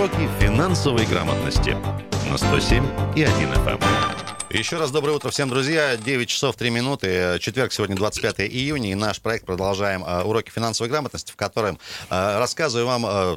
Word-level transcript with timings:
Уроки 0.00 0.30
финансовой 0.40 1.04
грамотности 1.04 1.76
на 2.30 2.38
107 2.38 2.82
и 3.14 3.22
1 3.22 3.32
FM. 3.66 4.19
Еще 4.52 4.78
раз 4.78 4.90
доброе 4.90 5.12
утро 5.12 5.30
всем, 5.30 5.48
друзья. 5.48 5.96
9 5.96 6.28
часов 6.28 6.56
3 6.56 6.70
минуты. 6.70 7.38
Четверг, 7.40 7.72
сегодня 7.72 7.94
25 7.94 8.40
июня. 8.40 8.90
И 8.90 8.94
наш 8.96 9.20
проект 9.20 9.46
продолжаем 9.46 10.02
э, 10.04 10.24
уроки 10.24 10.50
финансовой 10.50 10.90
грамотности, 10.90 11.30
в 11.30 11.36
котором 11.36 11.78
э, 12.10 12.38
рассказываю 12.38 12.88
вам 12.88 13.06
э, 13.06 13.36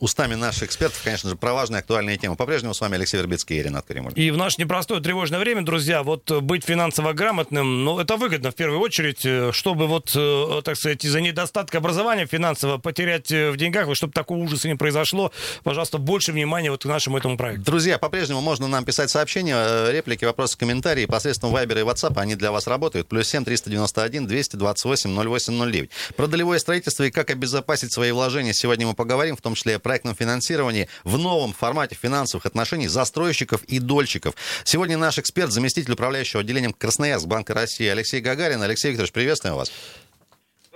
устами 0.00 0.34
наших 0.34 0.64
экспертов, 0.64 1.00
конечно 1.04 1.30
же, 1.30 1.36
про 1.36 1.54
важные 1.54 1.78
актуальные 1.78 2.16
темы. 2.16 2.34
По-прежнему 2.34 2.74
с 2.74 2.80
вами 2.80 2.96
Алексей 2.96 3.18
Вербицкий 3.18 3.56
и 3.56 3.62
Ренат 3.62 3.86
Каримуль. 3.86 4.14
И 4.16 4.32
в 4.32 4.36
наше 4.36 4.60
непростое 4.60 5.00
тревожное 5.00 5.38
время, 5.38 5.62
друзья, 5.62 6.02
вот 6.02 6.28
быть 6.42 6.64
финансово 6.64 7.12
грамотным, 7.12 7.84
ну, 7.84 8.00
это 8.00 8.16
выгодно 8.16 8.50
в 8.50 8.56
первую 8.56 8.80
очередь, 8.80 9.54
чтобы 9.54 9.86
вот, 9.86 10.06
так 10.64 10.76
сказать, 10.76 11.04
из-за 11.04 11.20
недостатка 11.20 11.78
образования 11.78 12.26
финансового 12.26 12.78
потерять 12.78 13.30
в 13.30 13.56
деньгах, 13.56 13.86
вот, 13.86 13.96
чтобы 13.96 14.12
такого 14.12 14.38
ужаса 14.38 14.66
не 14.66 14.74
произошло, 14.74 15.30
пожалуйста, 15.62 15.98
больше 15.98 16.32
внимания 16.32 16.72
вот 16.72 16.82
к 16.82 16.86
нашему 16.86 17.16
этому 17.16 17.36
проекту. 17.36 17.64
Друзья, 17.64 17.96
по-прежнему 17.98 18.40
можно 18.40 18.66
нам 18.66 18.84
писать 18.84 19.08
сообщения, 19.08 19.92
реплики, 19.92 20.24
вопросы 20.24 20.47
вопросы, 20.48 20.58
комментарии 20.58 21.06
посредством 21.06 21.54
Viber 21.54 21.80
и 21.80 21.84
WhatsApp, 21.84 22.18
они 22.18 22.34
для 22.34 22.50
вас 22.50 22.66
работают. 22.66 23.08
Плюс 23.08 23.28
7 23.28 23.44
391 23.44 24.26
228 24.26 25.10
0809. 25.10 25.90
Про 26.16 26.26
долевое 26.26 26.58
строительство 26.58 27.04
и 27.04 27.10
как 27.10 27.30
обезопасить 27.30 27.92
свои 27.92 28.12
вложения 28.12 28.54
сегодня 28.54 28.86
мы 28.86 28.94
поговорим, 28.94 29.36
в 29.36 29.40
том 29.42 29.54
числе 29.54 29.76
о 29.76 29.78
проектном 29.78 30.14
финансировании 30.14 30.88
в 31.04 31.18
новом 31.18 31.52
формате 31.52 31.96
финансовых 32.00 32.46
отношений 32.46 32.88
застройщиков 32.88 33.62
и 33.64 33.78
дольщиков. 33.78 34.34
Сегодня 34.64 34.96
наш 34.96 35.18
эксперт, 35.18 35.52
заместитель 35.52 35.92
управляющего 35.92 36.40
отделением 36.40 36.72
Красноярск 36.72 37.26
Банка 37.26 37.54
России 37.54 37.86
Алексей 37.86 38.20
Гагарин. 38.20 38.62
Алексей 38.62 38.88
Викторович, 38.88 39.12
приветствуем 39.12 39.56
вас. 39.56 39.70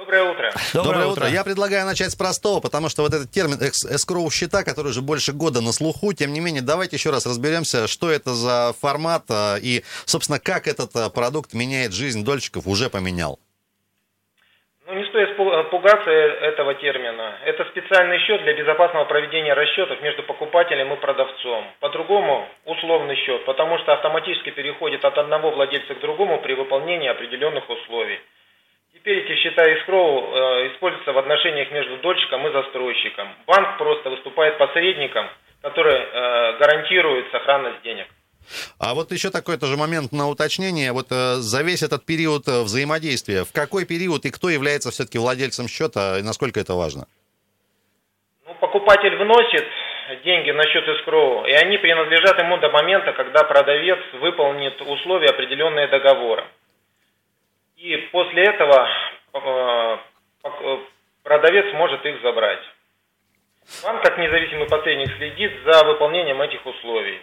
Доброе 0.03 0.25
утро. 0.25 0.50
Доброе, 0.75 0.84
Доброе 0.84 1.06
утро. 1.06 1.22
утро. 1.22 1.28
Я 1.28 1.45
предлагаю 1.45 1.86
начать 1.86 2.11
с 2.11 2.17
простого, 2.17 2.61
потому 2.61 2.89
что 2.89 3.03
вот 3.03 3.14
этот 3.14 3.31
термин 3.31 3.55
эскроу 3.62 4.28
счета, 4.33 4.64
который 4.64 4.89
уже 4.89 5.00
больше 5.00 5.33
года 5.33 5.61
на 5.61 5.70
слуху, 5.70 6.12
тем 6.12 6.33
не 6.33 6.41
менее, 6.41 6.61
давайте 6.61 6.97
еще 6.97 7.11
раз 7.11 7.25
разберемся, 7.25 7.86
что 7.86 8.11
это 8.11 8.30
за 8.30 8.75
формат 8.80 9.23
а, 9.30 9.58
и, 9.62 9.83
собственно, 10.05 10.41
как 10.41 10.67
этот 10.67 10.91
а, 10.97 11.08
продукт 11.08 11.55
меняет 11.55 11.92
жизнь 11.92 12.25
дольщиков, 12.25 12.67
уже 12.67 12.91
поменял. 12.91 13.39
Ну, 14.86 14.95
не 14.95 15.05
стоит 15.05 15.36
пугаться 15.70 16.11
э, 16.11 16.50
этого 16.50 16.75
термина. 16.75 17.39
Это 17.45 17.64
специальный 17.67 18.19
счет 18.27 18.42
для 18.42 18.55
безопасного 18.55 19.05
проведения 19.05 19.55
расчетов 19.55 20.03
между 20.03 20.25
покупателем 20.25 20.92
и 20.92 20.97
продавцом. 20.97 21.64
По-другому 21.78 22.48
условный 22.64 23.14
счет, 23.25 23.45
потому 23.45 23.78
что 23.78 23.92
автоматически 23.92 24.50
переходит 24.50 25.05
от 25.05 25.17
одного 25.17 25.53
владельца 25.53 25.95
к 25.95 26.00
другому 26.00 26.41
при 26.41 26.55
выполнении 26.55 27.08
определенных 27.08 27.70
условий. 27.70 28.19
Теперь 29.03 29.19
эти 29.19 29.34
счета 29.41 29.64
escrow 29.64 30.33
э, 30.33 30.69
используются 30.72 31.12
в 31.12 31.19
отношениях 31.19 31.72
между 31.72 31.97
дольщиком 31.98 32.47
и 32.47 32.53
застройщиком. 32.53 33.34
Банк 33.48 33.77
просто 33.77 34.11
выступает 34.11 34.58
посредником, 34.58 35.27
который 35.61 35.97
э, 35.97 36.58
гарантирует 36.61 37.28
сохранность 37.33 37.83
денег. 37.83 38.06
А 38.78 38.95
вот 38.95 39.11
еще 39.11 39.30
такой 39.30 39.58
тоже 39.58 39.77
момент 39.77 40.12
на 40.12 40.28
уточнение. 40.28 40.92
Вот 40.92 41.06
э, 41.11 41.34
за 41.42 41.64
весь 41.64 41.83
этот 41.83 42.06
период 42.06 42.47
взаимодействия, 42.47 43.42
в 43.42 43.53
какой 43.53 43.86
период 43.86 44.25
и 44.25 44.30
кто 44.30 44.48
является 44.48 44.92
все-таки 44.92 45.19
владельцем 45.19 45.67
счета, 45.67 46.20
и 46.20 46.23
насколько 46.23 46.61
это 46.61 46.75
важно? 46.75 47.08
Ну, 48.47 48.55
покупатель 48.55 49.17
вносит 49.17 49.67
деньги 50.25 50.53
на 50.53 50.62
счет 50.62 50.84
escrow, 50.86 51.48
и 51.48 51.53
они 51.55 51.77
принадлежат 51.78 52.39
ему 52.39 52.56
до 52.58 52.70
момента, 52.70 53.12
когда 53.14 53.42
продавец 53.42 53.98
выполнит 54.20 54.80
условия, 54.80 55.30
определенные 55.30 55.89
договором. 55.89 56.47
И 57.83 57.97
после 58.12 58.44
этого 58.44 58.88
э, 59.34 59.97
э, 60.44 60.78
продавец 61.25 61.75
может 61.75 62.06
их 62.06 62.22
забрать. 62.22 62.62
Банк, 63.83 64.05
как 64.05 64.18
независимый 64.18 64.68
посредник, 64.68 65.11
следит 65.17 65.52
за 65.64 65.84
выполнением 65.84 66.40
этих 66.42 66.64
условий. 66.64 67.20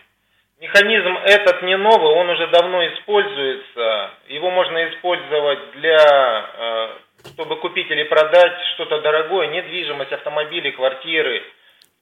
Механизм 0.60 1.18
этот 1.24 1.62
не 1.62 1.78
новый, 1.78 2.14
он 2.14 2.30
уже 2.30 2.48
давно 2.48 2.86
используется. 2.88 4.12
Его 4.28 4.52
можно 4.52 4.90
использовать 4.90 5.72
для, 5.72 6.50
э, 6.58 6.90
чтобы 7.36 7.56
купить 7.56 7.90
или 7.90 8.04
продать 8.04 8.62
что-то 8.74 9.00
дорогое, 9.00 9.48
недвижимость, 9.48 10.12
автомобили, 10.12 10.72
квартиры. 10.72 11.42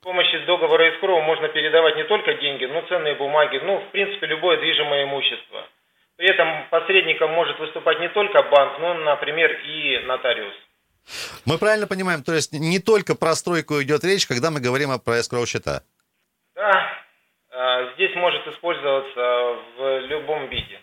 С 0.02 0.04
помощью 0.04 0.44
договора 0.48 0.90
escrow 0.94 1.22
можно 1.22 1.48
передавать 1.50 1.96
не 1.96 2.06
только 2.06 2.34
деньги, 2.34 2.66
но 2.66 2.81
ценные 2.90 3.14
бумаги, 3.14 3.62
ну, 3.64 3.78
в 3.78 3.92
принципе, 3.92 4.26
любое 4.26 4.58
движимое 4.58 5.04
имущество. 5.04 5.68
При 6.18 6.30
этом 6.30 6.68
посредником 6.72 7.32
может 7.32 7.60
выступать 7.60 8.00
не 8.00 8.10
только 8.10 8.42
банк, 8.44 8.80
но, 8.80 8.94
например, 8.96 9.52
и 9.52 10.00
нотариус. 10.06 10.54
Мы 11.46 11.58
правильно 11.58 11.88
понимаем, 11.88 12.24
то 12.24 12.34
есть 12.34 12.52
не 12.54 12.80
только 12.80 13.16
про 13.16 13.36
стройку 13.36 13.82
идет 13.82 14.04
речь, 14.04 14.28
когда 14.28 14.52
мы 14.52 14.60
говорим 14.60 14.90
про 15.00 15.20
escrow 15.20 15.46
счета? 15.46 15.84
Да, 16.56 16.90
здесь 17.95 18.16
может 18.16 18.45
использоваться 18.47 19.56
в 19.78 20.00
любом 20.07 20.47
виде. 20.47 20.79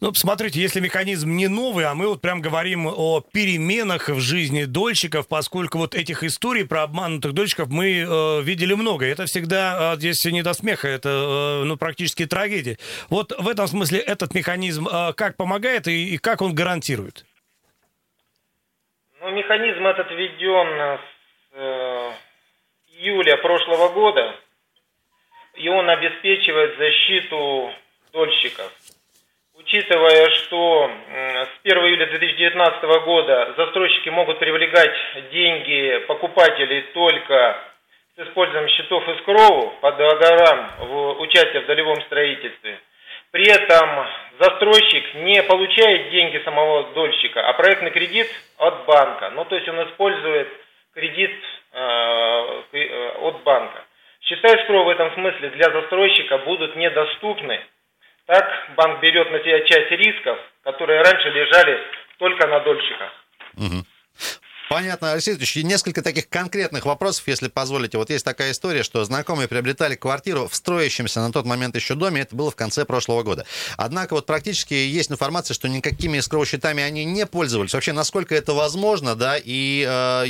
Ну, 0.00 0.10
посмотрите, 0.10 0.60
если 0.60 0.80
механизм 0.80 1.30
не 1.30 1.48
новый, 1.48 1.86
а 1.86 1.94
мы 1.94 2.06
вот 2.06 2.20
прям 2.20 2.42
говорим 2.42 2.86
о 2.86 3.20
переменах 3.20 4.08
в 4.08 4.20
жизни 4.20 4.64
дольщиков, 4.64 5.26
поскольку 5.26 5.78
вот 5.78 5.94
этих 5.94 6.22
историй 6.22 6.66
про 6.66 6.82
обманутых 6.82 7.32
дольщиков 7.32 7.68
мы 7.68 8.06
э, 8.06 8.42
видели 8.42 8.74
много. 8.74 9.06
Это 9.06 9.24
всегда, 9.24 9.94
э, 9.94 9.96
здесь 9.96 10.24
не 10.26 10.42
до 10.42 10.52
смеха, 10.52 10.88
это 10.88 11.08
э, 11.08 11.64
ну, 11.64 11.76
практически 11.76 12.26
трагедия. 12.26 12.76
Вот 13.08 13.32
в 13.32 13.48
этом 13.48 13.66
смысле 13.66 13.98
этот 14.00 14.34
механизм 14.34 14.86
э, 14.86 15.14
как 15.14 15.36
помогает 15.36 15.88
и, 15.88 16.14
и 16.14 16.18
как 16.18 16.42
он 16.42 16.54
гарантирует? 16.54 17.24
Ну, 19.20 19.30
механизм 19.30 19.86
этот 19.86 20.10
введен 20.10 20.98
с 20.98 21.00
э, 21.54 22.12
июля 22.98 23.36
прошлого 23.38 23.88
года 23.88 24.36
и 25.58 25.68
он 25.68 25.90
обеспечивает 25.90 26.78
защиту 26.78 27.72
дольщиков. 28.12 28.72
Учитывая, 29.56 30.30
что 30.30 30.90
с 31.12 31.48
1 31.64 31.78
июля 31.84 32.06
2019 32.06 32.82
года 33.04 33.54
застройщики 33.56 34.08
могут 34.08 34.38
привлекать 34.38 34.94
деньги 35.32 35.98
покупателей 36.06 36.82
только 36.94 37.58
с 38.16 38.20
использованием 38.20 38.70
счетов 38.70 39.08
эскроу 39.08 39.74
по 39.80 39.92
договорам 39.92 40.70
в 40.78 41.20
участие 41.20 41.62
в 41.62 41.66
долевом 41.66 42.00
строительстве. 42.02 42.78
При 43.32 43.46
этом 43.46 44.06
застройщик 44.38 45.14
не 45.16 45.42
получает 45.42 46.10
деньги 46.10 46.40
самого 46.44 46.94
дольщика, 46.94 47.46
а 47.46 47.52
проектный 47.52 47.90
кредит 47.90 48.28
от 48.58 48.86
банка. 48.86 49.30
Ну, 49.30 49.44
то 49.44 49.56
есть 49.56 49.68
он 49.68 49.82
использует 49.88 50.48
кредит 50.94 51.34
э, 51.72 52.62
э 52.72 53.08
от 53.20 53.42
банка. 53.42 53.84
Счета 54.20 54.48
escrow 54.48 54.84
в 54.84 54.88
этом 54.88 55.12
смысле 55.14 55.50
для 55.50 55.70
застройщика 55.70 56.38
будут 56.38 56.76
недоступны. 56.76 57.60
Так 58.26 58.70
банк 58.76 59.00
берет 59.00 59.30
на 59.30 59.38
себя 59.40 59.60
часть 59.60 59.90
рисков, 59.90 60.38
которые 60.62 61.02
раньше 61.02 61.30
лежали 61.30 61.80
только 62.18 62.46
на 62.46 62.60
дольщиках. 62.60 63.12
Угу. 63.56 63.84
Понятно, 64.68 65.12
Алексей 65.12 65.34
Ильич, 65.34 65.56
несколько 65.56 66.02
таких 66.02 66.28
конкретных 66.28 66.84
вопросов, 66.84 67.26
если 67.26 67.48
позволите. 67.48 67.96
Вот 67.96 68.10
есть 68.10 68.24
такая 68.24 68.52
история, 68.52 68.82
что 68.82 69.02
знакомые 69.04 69.48
приобретали 69.48 69.94
квартиру 69.94 70.46
в 70.46 70.54
строящемся 70.54 71.20
на 71.20 71.32
тот 71.32 71.46
момент 71.46 71.74
еще 71.74 71.94
доме, 71.94 72.22
это 72.22 72.36
было 72.36 72.50
в 72.50 72.56
конце 72.56 72.84
прошлого 72.84 73.22
года. 73.22 73.46
Однако 73.76 74.14
вот 74.14 74.26
практически 74.26 74.74
есть 74.74 75.10
информация, 75.10 75.54
что 75.54 75.68
никакими 75.68 76.18
эскроу-счетами 76.18 76.82
они 76.82 77.04
не 77.04 77.24
пользовались. 77.26 77.72
Вообще, 77.72 77.92
насколько 77.92 78.34
это 78.34 78.52
возможно, 78.52 79.14
да, 79.16 79.36
и 79.42 79.86
э, 79.88 80.24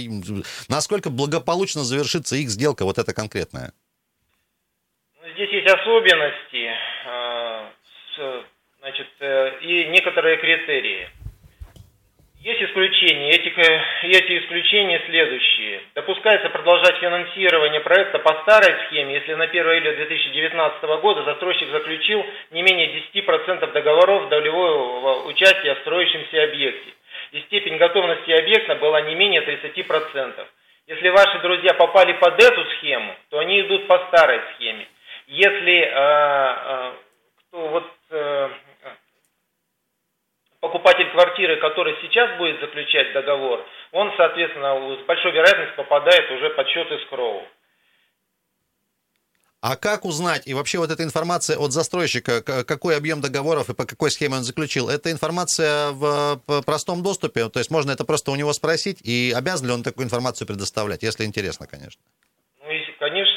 насколько 0.69 1.11
благополучно 1.11 1.83
завершится 1.83 2.37
их 2.37 2.49
сделка, 2.51 2.85
вот 2.85 2.99
эта 2.99 3.13
конкретная? 3.13 3.73
здесь 5.39 5.51
есть 5.53 5.69
особенности 5.69 6.75
э, 7.07 8.43
значит, 8.81 9.09
э, 9.21 9.59
и 9.61 9.85
некоторые 9.87 10.37
критерии. 10.39 11.09
Есть 12.79 12.95
исключения. 12.95 13.31
Эти, 13.31 13.49
эти 14.07 14.39
исключения 14.39 15.03
следующие. 15.07 15.81
Допускается 15.95 16.49
продолжать 16.51 16.97
финансирование 16.99 17.81
проекта 17.81 18.21
по 18.21 18.35
старой 18.43 18.87
схеме, 18.87 19.15
если 19.15 19.35
на 19.35 19.45
1 19.45 19.67
июля 19.67 19.97
2019 19.97 20.83
года 21.01 21.25
застройщик 21.25 21.69
заключил 21.71 22.25
не 22.53 22.63
менее 22.63 23.03
10% 23.15 23.73
договоров 23.73 24.29
долевого 24.29 25.27
участия 25.27 25.75
в 25.75 25.79
строящемся 25.81 26.45
объекте. 26.45 26.93
И 27.33 27.41
степень 27.43 27.79
готовности 27.79 28.31
объекта 28.31 28.77
была 28.77 29.01
не 29.03 29.15
менее 29.17 29.43
30%. 29.43 30.47
Если 30.87 31.09
ваши 31.09 31.39
друзья 31.41 31.75
попали 31.75 32.13
под 32.13 32.41
эту 32.43 32.65
схему, 32.77 33.15
то 33.31 33.39
они 33.41 33.61
идут 33.61 33.89
по 33.89 33.99
старой 34.09 34.41
схеме. 34.55 34.87
Если 35.27 35.81
э, 35.81 35.91
э, 35.91 36.93
кто 37.49 37.69
вот 37.69 37.91
э, 38.11 38.49
покупатель 40.61 41.11
квартиры, 41.13 41.61
который 41.61 41.97
сейчас 42.03 42.37
будет 42.39 42.61
заключать 42.61 43.13
договор, 43.13 43.65
он, 43.93 44.13
соответственно, 44.17 44.75
с 45.01 45.07
большой 45.07 45.33
вероятностью 45.33 45.77
попадает 45.77 46.31
уже 46.31 46.51
под 46.51 46.69
счет 46.69 46.91
эскроу. 46.93 47.43
А 49.61 49.75
как 49.75 50.05
узнать, 50.05 50.47
и 50.47 50.55
вообще 50.55 50.79
вот 50.79 50.91
эта 50.93 51.03
информация 51.03 51.59
от 51.59 51.73
застройщика, 51.73 52.43
какой 52.43 52.97
объем 52.97 53.21
договоров 53.21 53.69
и 53.69 53.75
по 53.75 53.87
какой 53.87 54.13
схеме 54.13 54.37
он 54.37 54.45
заключил, 54.45 54.89
это 54.89 55.11
информация 55.11 55.91
в 55.91 56.41
простом 56.65 57.03
доступе, 57.03 57.49
то 57.49 57.59
есть 57.59 57.69
можно 57.69 57.91
это 57.91 58.05
просто 58.05 58.31
у 58.31 58.37
него 58.37 58.53
спросить, 58.53 59.01
и 59.03 59.35
обязан 59.37 59.67
ли 59.67 59.73
он 59.73 59.83
такую 59.83 60.05
информацию 60.05 60.47
предоставлять, 60.47 61.03
если 61.03 61.25
интересно, 61.25 61.67
конечно? 61.67 62.01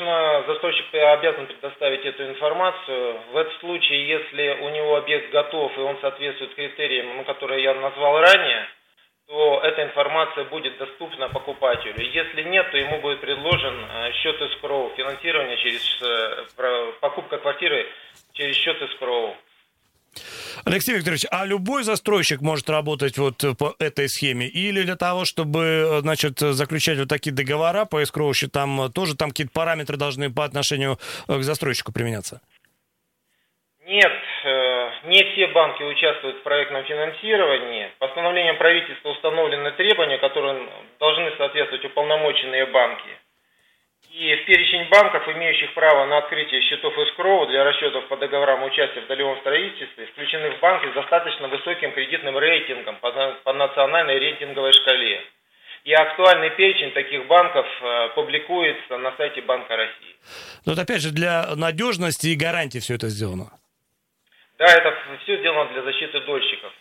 Конечно, 0.01 0.44
застройщик 0.48 0.86
обязан 0.95 1.45
предоставить 1.45 2.03
эту 2.03 2.25
информацию. 2.25 3.19
В 3.33 3.38
этом 3.38 3.53
случае, 3.59 4.07
если 4.07 4.57
у 4.62 4.69
него 4.69 4.95
объект 4.95 5.31
готов 5.31 5.77
и 5.77 5.81
он 5.81 5.95
соответствует 6.01 6.56
критериям, 6.56 7.18
ну, 7.18 7.24
которые 7.24 7.62
я 7.62 7.75
назвал 7.75 8.19
ранее, 8.19 8.68
то 9.27 9.62
эта 9.63 9.83
информация 9.83 10.45
будет 10.45 10.75
доступна 10.80 11.30
покупателю. 11.30 12.01
Если 12.03 12.42
нет, 12.42 12.71
то 12.71 12.80
ему 12.80 13.00
будет 13.01 13.21
предложен 13.21 13.75
э, 13.75 14.12
счет 14.13 14.42
escrow, 14.42 14.92
финансирование 14.95 15.57
через 15.57 16.01
э, 16.01 16.92
покупка 17.00 17.38
квартиры 17.38 17.86
через 18.33 18.56
счет 18.56 18.81
escrow. 18.81 19.36
Алексей 20.65 20.95
Викторович, 20.95 21.25
а 21.31 21.45
любой 21.45 21.83
застройщик 21.83 22.41
может 22.41 22.69
работать 22.69 23.17
вот 23.17 23.43
по 23.57 23.75
этой 23.79 24.09
схеме? 24.09 24.47
Или 24.47 24.83
для 24.83 24.95
того, 24.95 25.25
чтобы, 25.25 25.99
значит, 26.01 26.39
заключать 26.39 26.99
вот 26.99 27.09
такие 27.09 27.33
договора 27.33 27.85
по 27.85 28.01
escrow 28.01 28.33
счетам, 28.33 28.91
тоже 28.91 29.15
там 29.15 29.29
какие-то 29.29 29.53
параметры 29.53 29.97
должны 29.97 30.31
по 30.31 30.43
отношению 30.43 30.97
к 31.27 31.41
застройщику 31.41 31.91
применяться? 31.91 32.41
Нет, 33.85 34.13
э, 34.45 34.89
не 35.05 35.23
все 35.33 35.47
банки 35.47 35.83
участвуют 35.83 36.37
в 36.37 36.43
проектном 36.43 36.85
финансировании. 36.85 37.91
Постановлением 37.99 38.57
правительства 38.57 39.09
установлены 39.09 39.71
требования, 39.71 40.17
которые 40.17 40.69
должны 40.99 41.35
соответствовать 41.37 41.83
уполномоченные 41.85 42.67
банки. 42.67 43.09
И 44.09 44.36
в 44.36 44.45
перечень 44.45 44.89
банков, 44.89 45.27
имеющих 45.30 45.74
право 45.74 46.06
на 46.06 46.18
открытие 46.18 46.62
счетов 46.63 46.98
эскроу 46.98 47.48
для 47.48 47.63
расчетов 47.63 48.07
по 48.07 48.18
договорам 48.18 48.63
участия 48.63 49.01
в 49.01 49.07
долевом 49.07 49.39
строительстве, 49.39 50.06
включены 50.07 50.51
в 50.51 50.59
банки 50.59 50.89
с 50.92 50.94
достаточно 50.94 51.48
высоким 51.48 51.92
кредитным 51.94 52.38
рейтингом 52.38 52.98
по, 52.98 53.53
национальной 53.53 54.19
рейтинговой 54.19 54.74
шкале. 54.74 55.21
И 55.83 55.94
актуальный 55.94 56.51
перечень 56.51 56.92
таких 56.92 57.25
банков 57.25 57.65
э, 57.81 58.09
публикуется 58.13 58.98
на 58.98 59.15
сайте 59.18 59.42
Банка 59.42 59.75
России. 59.75 60.15
Но 60.65 60.74
вот 60.74 60.80
опять 60.80 61.01
же, 61.01 61.12
для 61.12 61.56
надежности 61.56 62.27
и 62.27 62.36
гарантии 62.36 62.77
все 62.77 62.95
это 62.95 63.07
сделано. 63.07 63.50
Да, 64.59 64.65
это 64.65 64.95
все 65.24 65.38
сделано 65.38 65.71
для 65.74 65.81
защиты 65.81 66.19
дольщиков. 66.21 66.71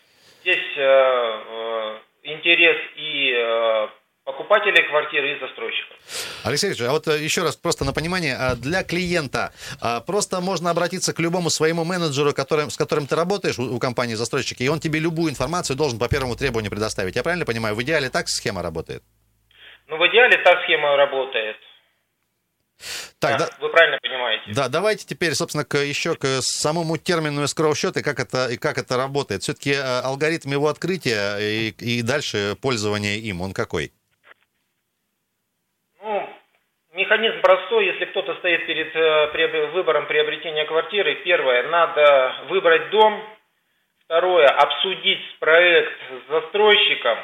Здесь 0.42 0.76
э, 0.76 0.82
э, 0.82 1.98
интерес 2.24 2.76
и 2.96 3.32
э, 3.34 3.88
покупателей 4.24 4.86
квартиры 4.88 5.36
и 5.36 5.40
застройщиков. 5.40 5.96
Алексей 6.44 6.68
Ильич, 6.68 6.80
а 6.82 6.92
вот 6.92 7.08
э, 7.08 7.22
еще 7.22 7.42
раз 7.42 7.56
просто 7.56 7.84
на 7.84 7.92
понимание, 7.92 8.36
а 8.36 8.54
для 8.54 8.82
клиента 8.82 9.52
а, 9.80 10.00
просто 10.00 10.40
можно 10.40 10.70
обратиться 10.70 11.12
к 11.12 11.20
любому 11.20 11.50
своему 11.50 11.84
менеджеру, 11.84 12.32
которым, 12.32 12.70
с 12.70 12.76
которым 12.76 13.06
ты 13.06 13.16
работаешь 13.16 13.58
у, 13.58 13.74
у 13.74 13.78
компании 13.78 14.14
застройщики, 14.14 14.62
и 14.62 14.68
он 14.68 14.80
тебе 14.80 15.00
любую 15.00 15.30
информацию 15.30 15.76
должен 15.76 15.98
по 15.98 16.08
первому 16.08 16.36
требованию 16.36 16.70
предоставить. 16.70 17.16
Я 17.16 17.22
правильно 17.22 17.46
понимаю, 17.46 17.74
в 17.74 17.82
идеале 17.82 18.10
так 18.10 18.28
схема 18.28 18.62
работает? 18.62 19.02
Ну, 19.88 19.96
в 19.96 20.06
идеале 20.08 20.36
так 20.44 20.62
схема 20.64 20.96
работает. 20.96 21.56
Так, 23.18 23.38
да, 23.38 23.46
да, 23.46 23.52
вы 23.60 23.68
правильно 23.68 23.98
понимаете. 24.00 24.52
Да, 24.54 24.68
давайте 24.68 25.04
теперь, 25.06 25.34
собственно, 25.34 25.64
к, 25.64 25.76
еще 25.76 26.14
к 26.14 26.40
самому 26.40 26.96
термину 26.96 27.42
escrow 27.42 27.74
счет 27.74 27.96
и 27.96 28.02
как 28.02 28.18
это, 28.18 28.48
и 28.48 28.56
как 28.56 28.78
это 28.78 28.96
работает. 28.96 29.42
Все-таки 29.42 29.72
э, 29.72 30.00
алгоритм 30.00 30.52
его 30.52 30.68
открытия 30.68 31.36
и, 31.38 31.74
и 31.78 32.02
дальше 32.02 32.56
пользование 32.60 33.18
им, 33.18 33.42
он 33.42 33.52
какой? 33.52 33.92
Ну, 36.00 36.28
механизм 36.92 37.40
простой. 37.40 37.86
Если 37.86 38.06
кто-то 38.06 38.34
стоит 38.36 38.66
перед 38.66 38.94
э, 38.96 39.66
выбором 39.72 40.06
приобретения 40.06 40.64
квартиры, 40.64 41.16
первое, 41.16 41.64
надо 41.68 42.34
выбрать 42.48 42.90
дом. 42.90 43.22
Второе, 44.04 44.46
обсудить 44.46 45.38
проект 45.38 46.00
с 46.10 46.30
застройщиком. 46.30 47.18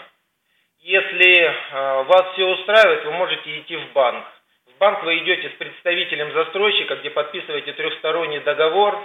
Если 0.81 1.43
э, 1.43 2.03
вас 2.05 2.33
все 2.35 2.47
устраивает, 2.47 3.05
вы 3.05 3.13
можете 3.13 3.59
идти 3.61 3.77
в 3.77 3.93
банк 3.93 4.25
в 4.77 4.79
банк 4.79 5.03
вы 5.05 5.19
идете 5.19 5.49
с 5.49 5.53
представителем 5.55 6.33
застройщика, 6.33 6.97
где 6.97 7.09
подписываете 7.09 7.73
трехсторонний 7.73 8.41
договор. 8.41 9.03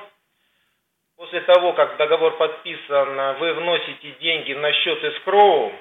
После 1.16 1.40
того, 1.42 1.72
как 1.74 1.96
договор 1.96 2.36
подписан, 2.36 3.38
вы 3.38 3.54
вносите 3.54 4.12
деньги 4.20 4.54
на 4.54 4.74
счет 4.74 5.02
эскроу, 5.02 5.72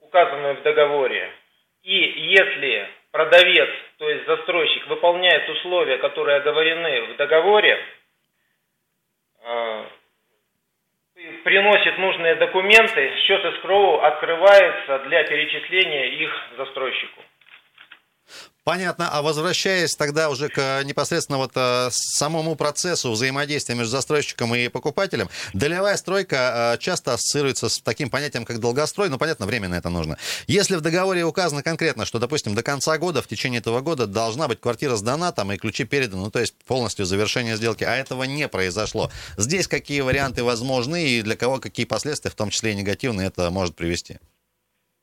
указанную 0.00 0.56
в 0.56 0.62
договоре. 0.62 1.32
И 1.86 1.94
если 1.94 2.88
продавец, 3.12 3.70
то 3.98 4.10
есть 4.10 4.26
застройщик, 4.26 4.88
выполняет 4.88 5.48
условия, 5.48 5.98
которые 5.98 6.38
оговорены 6.38 7.02
в 7.02 7.16
договоре, 7.16 7.80
э, 9.44 9.84
приносит 11.44 11.96
нужные 11.98 12.34
документы, 12.34 13.12
счет 13.24 13.44
эскроу 13.44 14.00
открывается 14.00 14.98
для 15.06 15.22
перечисления 15.22 16.06
их 16.06 16.50
застройщику. 16.56 17.22
Понятно. 18.66 19.08
А 19.12 19.22
возвращаясь 19.22 19.94
тогда 19.94 20.28
уже 20.28 20.48
к 20.48 20.82
непосредственно 20.82 21.38
вот 21.38 21.52
э, 21.54 21.86
самому 21.92 22.56
процессу 22.56 23.12
взаимодействия 23.12 23.76
между 23.76 23.92
застройщиком 23.92 24.56
и 24.56 24.66
покупателем, 24.66 25.28
долевая 25.54 25.96
стройка 25.96 26.74
э, 26.74 26.82
часто 26.82 27.12
ассоциируется 27.12 27.68
с 27.68 27.78
таким 27.78 28.10
понятием, 28.10 28.44
как 28.44 28.58
долгострой. 28.58 29.08
Ну, 29.08 29.18
понятно, 29.18 29.46
временно 29.46 29.76
это 29.76 29.88
нужно. 29.88 30.18
Если 30.48 30.74
в 30.74 30.80
договоре 30.80 31.24
указано 31.24 31.62
конкретно, 31.62 32.04
что, 32.04 32.18
допустим, 32.18 32.56
до 32.56 32.64
конца 32.64 32.98
года, 32.98 33.22
в 33.22 33.28
течение 33.28 33.60
этого 33.60 33.82
года 33.82 34.08
должна 34.08 34.48
быть 34.48 34.60
квартира 34.60 34.96
сдана, 34.96 35.30
там, 35.30 35.52
и 35.52 35.58
ключи 35.58 35.84
переданы, 35.84 36.24
ну, 36.24 36.30
то 36.32 36.40
есть 36.40 36.56
полностью 36.64 37.06
завершение 37.06 37.54
сделки, 37.54 37.84
а 37.84 37.94
этого 37.94 38.24
не 38.24 38.48
произошло. 38.48 39.12
Здесь 39.36 39.68
какие 39.68 40.00
варианты 40.00 40.42
возможны 40.42 41.06
и 41.06 41.22
для 41.22 41.36
кого 41.36 41.60
какие 41.60 41.86
последствия, 41.86 42.32
в 42.32 42.34
том 42.34 42.50
числе 42.50 42.72
и 42.72 42.74
негативные, 42.74 43.28
это 43.28 43.48
может 43.52 43.76
привести? 43.76 44.18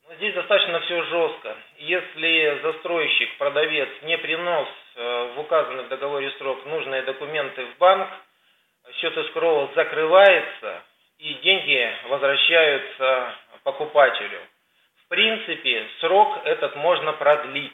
Ну, 0.06 0.14
здесь 0.18 0.34
достаточно 0.34 0.80
все 0.82 1.02
жестко 1.04 1.63
если 1.86 2.60
застройщик, 2.62 3.36
продавец 3.36 3.88
не 4.02 4.16
принес 4.18 4.68
э, 4.94 5.32
в 5.34 5.40
указанный 5.40 5.84
в 5.84 5.88
договоре 5.88 6.30
срок 6.38 6.64
нужные 6.66 7.02
документы 7.02 7.66
в 7.66 7.78
банк, 7.78 8.08
счет 8.94 9.16
эскроу 9.16 9.70
закрывается 9.74 10.82
и 11.18 11.34
деньги 11.34 11.90
возвращаются 12.08 13.34
покупателю. 13.64 14.40
В 15.04 15.08
принципе, 15.08 15.86
срок 16.00 16.40
этот 16.44 16.74
можно 16.76 17.12
продлить. 17.12 17.72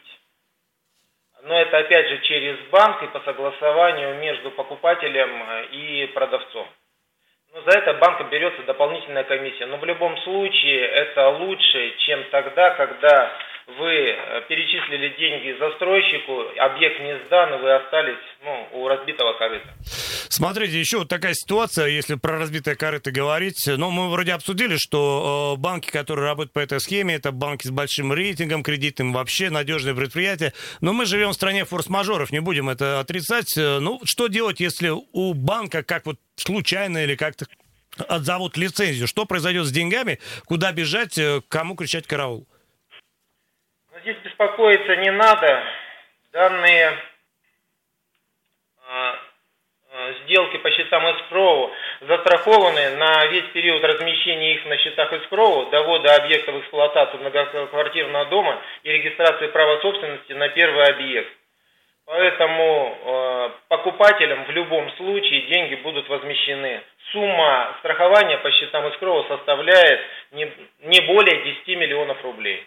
Но 1.42 1.58
это 1.58 1.78
опять 1.78 2.08
же 2.08 2.18
через 2.22 2.58
банк 2.70 3.02
и 3.02 3.06
по 3.08 3.20
согласованию 3.20 4.16
между 4.16 4.50
покупателем 4.50 5.42
э, 5.42 5.64
и 5.72 6.06
продавцом. 6.08 6.68
Но 7.52 7.62
за 7.62 7.78
это 7.78 7.94
банк 7.94 8.28
берется 8.30 8.62
дополнительная 8.62 9.24
комиссия. 9.24 9.66
Но 9.66 9.76
в 9.76 9.84
любом 9.84 10.16
случае 10.18 10.86
это 10.86 11.28
лучше, 11.30 11.96
чем 11.98 12.24
тогда, 12.30 12.70
когда 12.70 13.36
вы 13.78 13.92
э, 13.92 14.42
перечислили 14.48 15.14
деньги 15.18 15.58
застройщику, 15.58 16.44
объект 16.58 17.00
не 17.00 17.18
сдан, 17.26 17.54
и 17.54 17.62
вы 17.62 17.74
остались 17.74 18.18
ну, 18.44 18.68
у 18.80 18.88
разбитого 18.88 19.34
корыта. 19.34 19.68
Смотрите, 20.28 20.78
еще 20.78 20.98
вот 20.98 21.08
такая 21.08 21.34
ситуация, 21.34 21.86
если 21.86 22.14
про 22.14 22.38
разбитое 22.38 22.74
корыто 22.74 23.10
говорить. 23.10 23.66
Ну, 23.66 23.90
мы 23.90 24.10
вроде 24.10 24.32
обсудили, 24.32 24.76
что 24.78 25.54
э, 25.56 25.60
банки, 25.60 25.90
которые 25.90 26.26
работают 26.26 26.52
по 26.52 26.60
этой 26.60 26.80
схеме, 26.80 27.14
это 27.14 27.32
банки 27.32 27.66
с 27.66 27.70
большим 27.70 28.12
рейтингом 28.12 28.62
кредитным, 28.62 29.12
вообще 29.12 29.50
надежные 29.50 29.94
предприятия. 29.94 30.52
Но 30.80 30.92
мы 30.92 31.04
живем 31.04 31.30
в 31.30 31.34
стране 31.34 31.64
форс-мажоров, 31.64 32.32
не 32.32 32.40
будем 32.40 32.68
это 32.68 33.00
отрицать. 33.00 33.56
Э, 33.58 33.78
ну, 33.80 34.00
что 34.04 34.28
делать, 34.28 34.60
если 34.60 34.90
у 34.90 35.34
банка, 35.34 35.82
как 35.82 36.06
вот 36.06 36.18
случайно 36.36 37.04
или 37.04 37.16
как-то 37.16 37.46
отзовут 38.08 38.56
лицензию? 38.56 39.06
Что 39.06 39.26
произойдет 39.26 39.66
с 39.66 39.72
деньгами? 39.72 40.20
Куда 40.44 40.72
бежать? 40.72 41.18
Э, 41.18 41.40
кому 41.48 41.74
кричать 41.74 42.06
караул? 42.06 42.46
Здесь 44.02 44.16
беспокоиться 44.24 44.96
не 44.96 45.10
надо. 45.10 45.62
Данные 46.32 46.96
э, 48.88 49.12
сделки 50.24 50.56
по 50.56 50.70
счетам 50.70 51.04
эскроу 51.04 51.70
застрахованы 52.00 52.96
на 52.96 53.26
весь 53.26 53.44
период 53.52 53.84
размещения 53.84 54.54
их 54.54 54.64
на 54.64 54.78
счетах 54.78 55.12
эскроу, 55.12 55.66
довода 55.70 56.14
объекта 56.14 56.52
в 56.52 56.60
эксплуатацию 56.60 57.20
многоквартирного 57.20 58.24
дома 58.26 58.62
и 58.84 58.90
регистрации 58.90 59.48
права 59.48 59.80
собственности 59.80 60.32
на 60.32 60.48
первый 60.48 60.84
объект. 60.84 61.32
Поэтому 62.06 62.98
э, 63.02 63.50
покупателям 63.68 64.44
в 64.46 64.50
любом 64.50 64.90
случае 64.92 65.42
деньги 65.42 65.74
будут 65.74 66.08
возмещены. 66.08 66.80
Сумма 67.12 67.76
страхования 67.80 68.38
по 68.38 68.50
счетам 68.50 68.88
эскроу 68.88 69.24
составляет 69.24 70.00
не, 70.32 70.50
не 70.84 71.00
более 71.00 71.44
10 71.44 71.66
миллионов 71.76 72.22
рублей. 72.24 72.66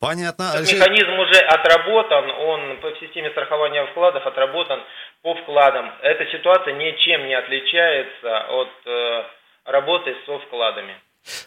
Понятно. 0.00 0.52
Этот 0.54 0.72
механизм 0.72 1.12
уже 1.18 1.40
отработан, 1.40 2.30
он 2.30 2.80
в 2.80 3.00
системе 3.00 3.30
страхования 3.30 3.84
вкладов 3.86 4.26
отработан 4.26 4.82
по 5.22 5.34
вкладам. 5.34 5.92
Эта 6.00 6.24
ситуация 6.32 6.72
ничем 6.72 7.26
не 7.26 7.34
отличается 7.34 8.40
от 8.48 8.70
э, 8.86 9.24
работы 9.66 10.16
со 10.24 10.38
вкладами. 10.38 10.96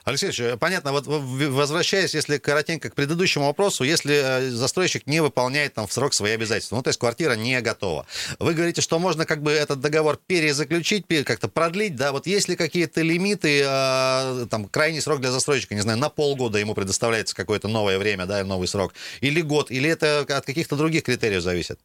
Алексей 0.03 0.29
Ильич, 0.29 0.59
понятно, 0.59 0.91
вот 0.91 1.05
возвращаясь, 1.07 2.13
если 2.13 2.37
коротенько 2.37 2.89
к 2.89 2.95
предыдущему 2.95 3.45
вопросу, 3.45 3.83
если 3.83 4.15
э, 4.15 4.49
застройщик 4.49 5.07
не 5.07 5.21
выполняет 5.21 5.73
там 5.73 5.87
в 5.87 5.93
срок 5.93 6.13
свои 6.13 6.33
обязательства, 6.33 6.75
ну, 6.75 6.83
то 6.83 6.89
есть 6.89 6.99
квартира 6.99 7.33
не 7.33 7.59
готова, 7.61 8.05
вы 8.39 8.53
говорите, 8.53 8.81
что 8.81 8.99
можно 8.99 9.25
как 9.25 9.41
бы 9.41 9.51
этот 9.51 9.79
договор 9.79 10.19
перезаключить, 10.27 11.05
как-то 11.25 11.47
продлить, 11.47 11.95
да, 11.95 12.11
вот 12.11 12.27
есть 12.27 12.49
ли 12.49 12.55
какие-то 12.55 13.01
лимиты, 13.01 13.63
э, 13.65 14.47
там, 14.49 14.65
крайний 14.65 15.01
срок 15.01 15.21
для 15.21 15.31
застройщика, 15.31 15.75
не 15.75 15.81
знаю, 15.81 15.97
на 15.97 16.09
полгода 16.09 16.59
ему 16.59 16.75
предоставляется 16.75 17.35
какое-то 17.35 17.67
новое 17.67 17.97
время, 17.97 18.25
да, 18.25 18.43
новый 18.43 18.67
срок, 18.67 18.93
или 19.21 19.41
год, 19.41 19.71
или 19.71 19.89
это 19.89 20.19
от 20.19 20.45
каких-то 20.45 20.75
других 20.75 21.03
критериев 21.03 21.41
зависит? 21.41 21.79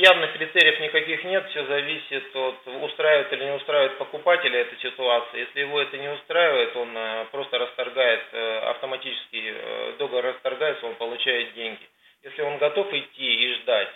Явных 0.00 0.32
критериев 0.32 0.80
никаких 0.80 1.24
нет, 1.24 1.46
все 1.50 1.62
зависит 1.66 2.34
от 2.34 2.66
устраивает 2.66 3.30
или 3.34 3.44
не 3.44 3.50
устраивает 3.50 3.98
покупателя 3.98 4.60
эта 4.60 4.74
ситуация. 4.76 5.40
Если 5.40 5.60
его 5.60 5.78
это 5.78 5.98
не 5.98 6.08
устраивает, 6.08 6.74
он 6.74 6.96
э, 6.96 7.26
просто 7.30 7.58
расторгает, 7.58 8.22
э, 8.32 8.58
автоматически 8.70 9.52
э, 9.54 9.96
договор 9.98 10.24
расторгается, 10.24 10.86
он 10.86 10.94
получает 10.94 11.52
деньги. 11.52 11.86
Если 12.22 12.40
он 12.40 12.56
готов 12.56 12.90
идти 12.94 13.44
и 13.44 13.54
ждать, 13.56 13.90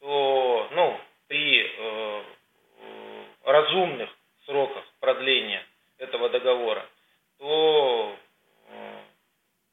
то 0.00 0.68
ну, 0.72 1.00
при 1.28 1.64
э, 1.64 2.22
разумных 3.44 4.10
сроках 4.44 4.84
продления 5.00 5.64
этого 5.96 6.28
договора, 6.28 6.84
то 7.38 8.14
э, 8.68 8.98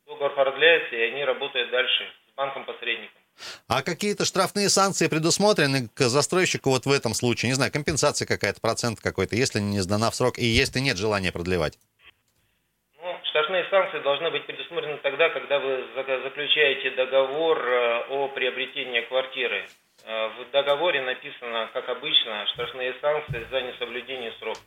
договор 0.08 0.36
продляется, 0.36 0.96
и 0.96 1.02
они 1.02 1.26
работают 1.26 1.70
дальше 1.70 2.10
с 2.32 2.36
банком-посредником. 2.38 3.25
А 3.68 3.82
какие-то 3.82 4.26
штрафные 4.26 4.70
санкции 4.70 5.08
предусмотрены 5.08 5.90
к 5.90 6.02
застройщику 6.02 6.70
вот 6.70 6.86
в 6.86 6.92
этом 6.92 7.14
случае? 7.14 7.50
Не 7.50 7.56
знаю, 7.56 7.72
компенсация 7.72 8.26
какая-то, 8.26 8.62
процент 8.62 9.00
какой-то, 9.00 9.36
если 9.36 9.60
не 9.60 9.80
сдана 9.80 10.10
в 10.10 10.16
срок 10.16 10.38
и 10.38 10.46
если 10.46 10.80
нет 10.80 10.98
желания 10.98 11.32
продлевать? 11.32 11.78
Ну, 13.02 13.20
штрафные 13.30 13.66
санкции 13.70 14.00
должны 14.00 14.32
быть 14.32 14.46
предусмотрены 14.46 14.98
тогда, 14.98 15.30
когда 15.30 15.60
вы 15.60 15.86
заключаете 15.96 16.92
договор 16.92 17.58
э, 17.60 18.04
о 18.10 18.28
приобретении 18.30 19.02
квартиры. 19.02 19.68
Э, 20.06 20.28
в 20.30 20.52
договоре 20.52 21.02
написано, 21.02 21.70
как 21.74 21.90
обычно, 21.90 22.46
штрафные 22.54 22.94
санкции 23.02 23.48
за 23.52 23.62
несоблюдение 23.62 24.34
срока. 24.40 24.60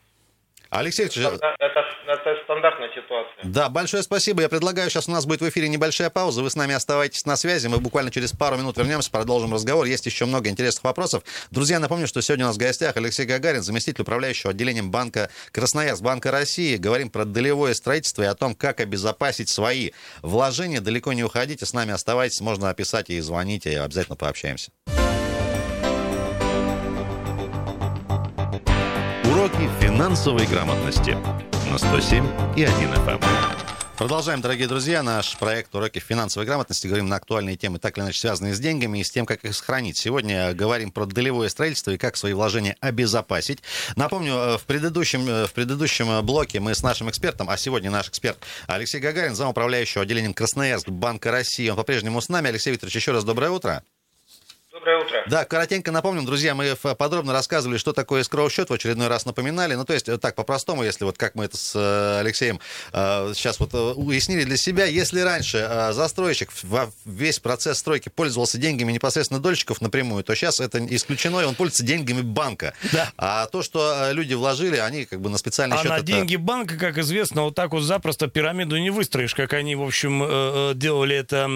Алексей 0.71 1.05
Алексеевич... 1.05 1.35
Это, 1.35 1.55
это, 1.59 1.81
это 2.07 2.45
стандартная 2.45 2.91
ситуация. 2.95 3.45
Да, 3.45 3.69
большое 3.71 4.03
спасибо. 4.03 4.43
Я 4.43 4.49
предлагаю, 4.49 4.91
сейчас 4.91 5.09
у 5.09 5.13
нас 5.13 5.25
будет 5.25 5.41
в 5.41 5.49
эфире 5.49 5.69
небольшая 5.69 6.11
пауза. 6.11 6.43
Вы 6.43 6.51
с 6.51 6.57
нами 6.57 6.75
оставайтесь 6.75 7.25
на 7.25 7.37
связи. 7.37 7.69
Мы 7.69 7.79
буквально 7.79 8.11
через 8.11 8.33
пару 8.33 8.57
минут 8.59 8.77
вернемся, 8.77 9.11
продолжим 9.11 9.55
разговор. 9.55 9.87
Есть 9.87 10.05
еще 10.07 10.27
много 10.27 10.51
интересных 10.51 10.85
вопросов. 10.85 11.23
Друзья, 11.51 11.79
напомню, 11.79 12.07
что 12.07 12.21
сегодня 12.21 12.45
у 12.45 12.49
нас 12.49 12.57
в 12.57 12.61
гостях 12.61 12.97
Алексей 12.97 13.25
Гагарин, 13.25 13.63
заместитель 13.63 14.03
управляющего 14.03 14.51
отделением 14.51 14.91
банка 14.91 15.31
Красноярск, 15.53 16.03
Банка 16.03 16.31
России. 16.31 16.77
Говорим 16.77 17.09
про 17.09 17.25
долевое 17.25 17.73
строительство 17.73 18.23
и 18.23 18.27
о 18.27 18.35
том, 18.35 18.55
как 18.55 18.81
обезопасить 18.81 19.49
свои 19.49 19.93
вложения. 20.23 20.81
Далеко 20.81 21.15
не 21.15 21.25
уходите, 21.25 21.65
с 21.65 21.73
нами 21.73 21.93
оставайтесь. 21.93 22.41
Можно 22.43 22.69
описать 22.69 23.09
и 23.09 23.19
звонить, 23.21 23.65
и 23.65 23.75
обязательно 23.75 24.17
пообщаемся. 24.17 24.71
Уроки 29.39 29.71
финансовой 29.81 30.47
грамотности 30.49 31.17
на 31.71 31.79
107 31.79 32.27
и 32.57 32.65
1 32.65 32.75
FM. 32.75 33.09
Эм. 33.09 33.21
Продолжаем, 33.97 34.41
дорогие 34.41 34.67
друзья, 34.67 35.05
наш 35.05 35.37
проект 35.37 35.73
«Уроки 35.77 36.01
финансовой 36.01 36.45
грамотности». 36.45 36.89
Говорим 36.89 37.07
на 37.07 37.15
актуальные 37.15 37.57
темы, 37.57 37.79
так 37.79 37.97
или 37.97 38.05
иначе 38.05 38.19
связанные 38.19 38.53
с 38.53 38.59
деньгами 38.59 38.99
и 38.99 39.05
с 39.05 39.13
тем, 39.13 39.27
как 39.27 39.45
их 39.45 39.55
сохранить. 39.55 39.97
Сегодня 39.97 40.53
говорим 40.55 40.91
про 40.91 41.07
долевое 41.07 41.49
строительство 41.51 41.93
и 41.93 41.99
как 41.99 42.17
свои 42.17 42.33
вложения 42.33 42.77
обезопасить. 42.81 43.63
Напомню, 43.95 44.35
э, 44.35 44.59
в 44.59 44.65
предыдущем, 44.65 45.29
э, 45.29 45.47
в 45.47 45.53
предыдущем 45.53 46.27
блоке 46.27 46.59
мы 46.59 46.75
с 46.75 46.83
нашим 46.83 47.09
экспертом, 47.09 47.49
а 47.49 47.57
сегодня 47.57 47.93
наш 47.93 48.09
эксперт 48.09 48.39
Алексей 48.67 48.99
Гагарин, 48.99 49.37
замуправляющий 49.37 50.01
отделением 50.01 50.35
Красноярск 50.35 50.89
Банка 50.89 51.31
России. 51.31 51.69
Он 51.69 51.77
по-прежнему 51.77 52.21
с 52.21 52.29
нами. 52.29 52.49
Алексей 52.49 52.73
Викторович, 52.73 52.97
еще 52.97 53.13
раз 53.13 53.23
доброе 53.23 53.53
утро. 53.53 53.85
Доброе 54.79 55.05
утро. 55.05 55.25
Да, 55.27 55.45
коротенько 55.45 55.91
напомним, 55.91 56.25
друзья, 56.25 56.55
мы 56.55 56.77
подробно 56.77 57.33
рассказывали, 57.33 57.79
что 57.79 57.93
такое 57.93 58.23
скроу-счет, 58.23 58.71
в 58.71 58.73
очередной 58.73 59.09
раз 59.09 59.27
напоминали. 59.27 59.75
Ну, 59.75 59.85
то 59.85 59.93
есть, 59.93 60.09
так, 60.21 60.37
по-простому, 60.37 60.85
если 60.85 61.05
вот 61.05 61.19
как 61.19 61.35
мы 61.35 61.47
это 61.47 61.57
с 61.57 61.73
э, 61.75 62.21
Алексеем 62.21 62.61
э, 62.93 63.33
сейчас 63.35 63.59
вот 63.59 63.75
э, 63.75 63.77
уяснили 63.77 64.45
для 64.45 64.57
себя, 64.57 64.85
если 64.85 65.19
раньше 65.21 65.67
э, 65.69 65.93
застройщик 65.93 66.51
во 66.63 66.93
весь 67.05 67.41
процесс 67.41 67.79
стройки 67.79 68.09
пользовался 68.09 68.57
деньгами 68.57 68.93
непосредственно 68.93 69.41
дольщиков 69.41 69.81
напрямую, 69.81 70.23
то 70.23 70.37
сейчас 70.37 70.61
это 70.61 70.79
исключено, 70.95 71.41
и 71.41 71.45
он 71.45 71.57
пользуется 71.57 71.85
деньгами 71.85 72.21
банка. 72.21 72.73
Да. 72.93 73.11
А 73.17 73.47
то, 73.47 73.65
что 73.65 74.11
люди 74.13 74.35
вложили, 74.35 74.77
они 74.77 75.07
как 75.07 75.21
бы 75.21 75.29
на 75.29 75.39
специальный 75.39 75.75
а 75.75 75.79
счет... 75.79 75.87
А 75.91 75.95
на 75.95 75.97
это... 75.97 76.07
деньги 76.07 76.37
банка, 76.37 76.77
как 76.77 76.99
известно, 76.99 77.43
вот 77.43 77.57
так 77.57 77.73
вот 77.73 77.81
запросто 77.81 78.29
пирамиду 78.29 78.79
не 78.79 78.91
выстроишь, 78.91 79.35
как 79.35 79.55
они, 79.55 79.75
в 79.75 79.83
общем, 79.83 80.79
делали 80.79 81.17
это 81.17 81.49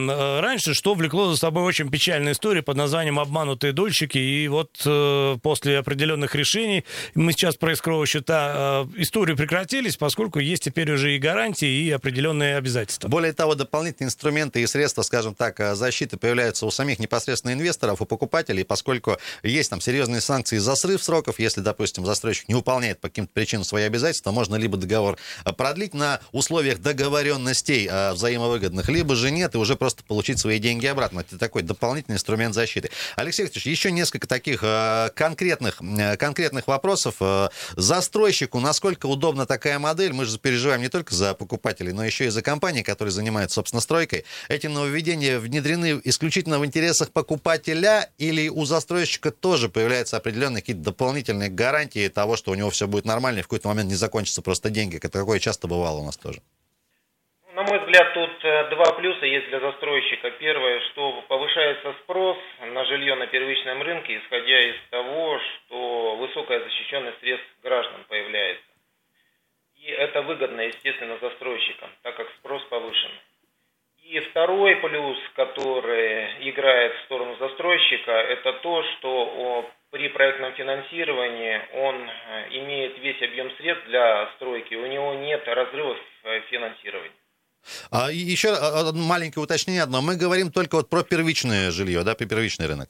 раньше, 0.42 0.74
что 0.74 0.94
влекло 0.94 1.30
за 1.30 1.36
собой 1.36 1.62
очень 1.62 1.88
печальную 1.88 2.32
историю 2.34 2.64
под 2.64 2.76
названием 2.76 3.11
обманутые 3.18 3.72
дольщики, 3.72 4.18
и 4.18 4.48
вот 4.48 4.82
э, 4.84 5.36
после 5.42 5.78
определенных 5.78 6.34
решений, 6.34 6.84
мы 7.14 7.32
сейчас 7.32 7.56
про 7.56 7.72
искровые 7.72 8.06
счета, 8.06 8.86
э, 8.96 9.02
истории 9.02 9.34
прекратились, 9.34 9.96
поскольку 9.96 10.38
есть 10.38 10.64
теперь 10.64 10.90
уже 10.92 11.14
и 11.14 11.18
гарантии, 11.18 11.68
и 11.68 11.90
определенные 11.90 12.56
обязательства. 12.56 13.08
Более 13.08 13.32
того, 13.32 13.54
дополнительные 13.54 14.08
инструменты 14.08 14.62
и 14.62 14.66
средства, 14.66 15.02
скажем 15.02 15.34
так, 15.34 15.60
э, 15.60 15.74
защиты 15.74 16.16
появляются 16.16 16.66
у 16.66 16.70
самих 16.70 16.98
непосредственно 16.98 17.52
инвесторов, 17.52 18.00
у 18.00 18.06
покупателей, 18.06 18.64
поскольку 18.64 19.18
есть 19.42 19.70
там 19.70 19.80
серьезные 19.80 20.20
санкции 20.20 20.58
за 20.58 20.74
срыв 20.76 21.02
сроков, 21.02 21.38
если, 21.38 21.60
допустим, 21.60 22.04
застройщик 22.06 22.48
не 22.48 22.54
выполняет 22.54 23.00
по 23.00 23.08
каким-то 23.08 23.32
причинам 23.32 23.64
свои 23.64 23.84
обязательства, 23.84 24.30
можно 24.30 24.56
либо 24.56 24.76
договор 24.76 25.18
э, 25.44 25.52
продлить 25.52 25.94
на 25.94 26.20
условиях 26.32 26.78
договоренностей 26.80 27.88
э, 27.90 28.12
взаимовыгодных, 28.12 28.88
либо 28.88 29.14
же 29.14 29.30
нет, 29.30 29.54
и 29.54 29.58
уже 29.58 29.76
просто 29.76 30.02
получить 30.04 30.38
свои 30.38 30.58
деньги 30.58 30.86
обратно. 30.86 31.20
Это 31.20 31.38
такой 31.38 31.62
дополнительный 31.62 32.16
инструмент 32.16 32.54
защиты. 32.54 32.90
Алексей 33.16 33.42
Викторович, 33.42 33.66
еще 33.66 33.90
несколько 33.90 34.26
таких 34.26 34.60
э, 34.62 35.10
конкретных, 35.14 35.80
э, 35.80 36.16
конкретных 36.16 36.66
вопросов. 36.66 37.16
Э, 37.20 37.48
застройщику, 37.76 38.60
насколько 38.60 39.06
удобна 39.06 39.46
такая 39.46 39.78
модель? 39.78 40.12
Мы 40.12 40.24
же 40.24 40.38
переживаем 40.38 40.80
не 40.80 40.88
только 40.88 41.14
за 41.14 41.34
покупателей, 41.34 41.92
но 41.92 42.04
еще 42.04 42.26
и 42.26 42.28
за 42.28 42.42
компании, 42.42 42.82
которые 42.82 43.12
занимаются, 43.12 43.56
собственно, 43.56 43.80
стройкой. 43.80 44.24
Эти 44.48 44.66
нововведения 44.66 45.38
внедрены 45.38 46.00
исключительно 46.04 46.58
в 46.58 46.66
интересах 46.66 47.10
покупателя 47.10 48.10
или 48.18 48.48
у 48.48 48.64
застройщика 48.64 49.30
тоже 49.30 49.68
появляются 49.68 50.16
определенные 50.16 50.62
какие-то 50.62 50.82
дополнительные 50.82 51.48
гарантии 51.48 52.08
того, 52.08 52.36
что 52.36 52.52
у 52.52 52.54
него 52.54 52.70
все 52.70 52.86
будет 52.86 53.04
нормально 53.04 53.40
и 53.40 53.42
в 53.42 53.46
какой-то 53.46 53.68
момент 53.68 53.88
не 53.90 53.96
закончатся 53.96 54.42
просто 54.42 54.70
деньги, 54.70 54.98
как 54.98 55.10
такое 55.10 55.38
часто 55.38 55.68
бывало 55.68 55.98
у 55.98 56.04
нас 56.04 56.16
тоже? 56.16 56.40
На 57.54 57.64
мой 57.64 57.80
взгляд, 57.80 58.14
тут 58.14 58.44
э, 58.44 58.70
два 58.70 58.92
плюса 58.94 59.26
есть 59.26 59.48
для 59.48 59.60
застройщика. 59.60 60.30
Первое, 60.30 60.80
что 60.88 61.22
повышается 61.28 61.92
спрос 62.02 62.38
на 62.60 62.82
жилье 62.86 63.14
на 63.14 63.26
первичном 63.26 63.82
рынке, 63.82 64.16
исходя 64.16 64.58
из 64.58 64.76
того, 64.88 65.38
что 65.38 66.16
высокая 66.16 66.60
защищенность 66.60 67.20
средств 67.20 67.46
граждан 67.62 68.04
появляется. 68.08 68.64
И 69.76 69.86
это 69.86 70.22
выгодно, 70.22 70.62
естественно, 70.62 71.18
застройщикам, 71.20 71.90
так 72.02 72.16
как 72.16 72.30
спрос 72.38 72.62
повышен. 72.70 73.10
И 74.04 74.18
второй 74.20 74.76
плюс, 74.76 75.18
который 75.34 76.48
играет 76.48 76.94
в 76.94 77.02
сторону 77.04 77.36
застройщика, 77.36 78.12
это 78.12 78.54
то, 78.54 78.82
что 78.82 79.70
при 79.90 80.08
проектном 80.08 80.54
финансировании 80.54 81.60
он 81.74 82.08
э, 82.08 82.48
имеет 82.52 82.98
весь 82.98 83.20
объем 83.20 83.50
средств 83.56 83.86
для 83.88 84.30
стройки, 84.36 84.74
у 84.74 84.86
него 84.86 85.12
нет 85.16 85.46
разрывов 85.46 85.98
э, 86.22 86.40
финансирования. 86.48 87.12
А 87.90 88.10
еще 88.10 88.56
маленькое 88.92 89.42
уточнение 89.42 89.82
одно. 89.82 90.02
Мы 90.02 90.16
говорим 90.16 90.50
только 90.50 90.76
вот 90.76 90.88
про 90.88 91.02
первичное 91.02 91.70
жилье, 91.70 92.02
да, 92.02 92.14
про 92.14 92.26
первичный 92.26 92.66
рынок. 92.66 92.88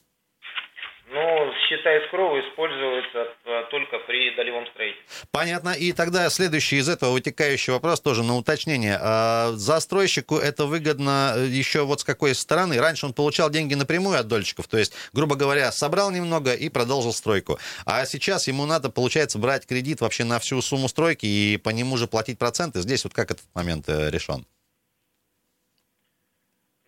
Ну, 1.15 1.53
считай, 1.69 2.01
скроу 2.09 2.41
используется 2.41 3.27
а, 3.45 3.65
только 3.71 3.99
при 4.07 4.35
долевом 4.35 4.67
строительстве. 4.69 5.29
Понятно. 5.31 5.75
И 5.75 5.93
тогда 5.93 6.31
следующий 6.31 6.77
из 6.77 6.89
этого 6.89 7.13
вытекающий 7.13 7.71
вопрос 7.75 8.01
тоже 8.01 8.23
на 8.23 8.35
уточнение. 8.35 8.99
А 8.99 9.51
застройщику 9.53 10.39
это 10.39 10.65
выгодно 10.65 11.35
э, 11.37 11.45
еще 11.49 11.83
вот 11.83 12.01
с 12.01 12.05
какой 12.05 12.35
стороны? 12.35 12.81
Раньше 12.81 13.05
он 13.05 13.13
получал 13.13 13.51
деньги 13.51 13.75
напрямую 13.75 14.19
от 14.19 14.27
дольщиков, 14.27 14.69
то 14.69 14.79
есть, 14.79 14.95
грубо 15.13 15.37
говоря, 15.37 15.71
собрал 15.71 16.11
немного 16.11 16.55
и 16.55 16.71
продолжил 16.71 17.13
стройку. 17.13 17.59
А 17.85 18.07
сейчас 18.07 18.49
ему 18.49 18.65
надо, 18.65 18.89
получается, 18.89 19.39
брать 19.39 19.67
кредит 19.67 20.01
вообще 20.01 20.25
на 20.25 20.39
всю 20.39 20.63
сумму 20.63 20.89
стройки 20.89 21.27
и 21.27 21.59
по 21.59 21.69
нему 21.69 21.99
же 21.99 22.07
платить 22.07 22.39
проценты. 22.39 22.81
Здесь 22.81 23.05
вот 23.05 23.13
как 23.13 23.33
этот 23.33 23.45
момент 23.55 23.87
э, 23.87 24.09
решен? 24.09 24.47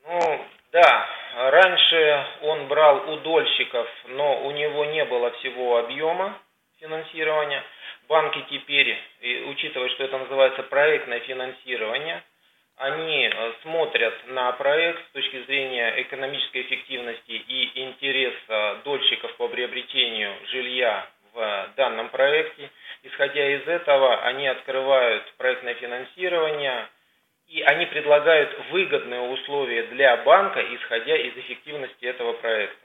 Ну, 0.06 0.46
да, 0.72 1.06
раньше 1.54 2.26
он 2.42 2.66
брал 2.68 3.10
у 3.10 3.16
дольщиков, 3.18 3.88
но 4.08 4.46
у 4.46 4.50
него 4.50 4.84
не 4.86 5.04
было 5.04 5.30
всего 5.32 5.78
объема 5.78 6.38
финансирования. 6.80 7.62
Банки 8.08 8.44
теперь, 8.50 8.98
учитывая, 9.46 9.88
что 9.90 10.04
это 10.04 10.18
называется 10.18 10.62
проектное 10.64 11.20
финансирование, 11.20 12.22
они 12.76 13.30
э, 13.32 13.52
смотрят 13.62 14.14
на 14.26 14.50
проект 14.52 15.00
с 15.08 15.12
точки 15.12 15.44
зрения 15.44 16.02
экономической 16.02 16.62
эффективности 16.62 17.30
и 17.30 17.80
интереса 17.80 18.80
дольщиков 18.84 19.34
по 19.36 19.46
приобретению 19.48 20.34
жилья 20.48 21.06
в 21.32 21.68
данном 21.76 22.08
проекте. 22.08 22.70
Исходя 23.04 23.46
из 23.56 23.66
этого, 23.68 24.22
они 24.22 24.48
открывают 24.48 25.32
проектное 25.36 25.74
финансирование, 25.74 26.88
и 27.48 27.62
они 27.62 27.86
предлагают 27.86 28.56
выгодные 28.70 29.20
условия 29.20 29.84
для 29.84 30.16
банка, 30.18 30.60
исходя 30.74 31.16
из 31.16 31.36
эффективности 31.36 32.04
этого 32.04 32.32
проекта. 32.34 32.83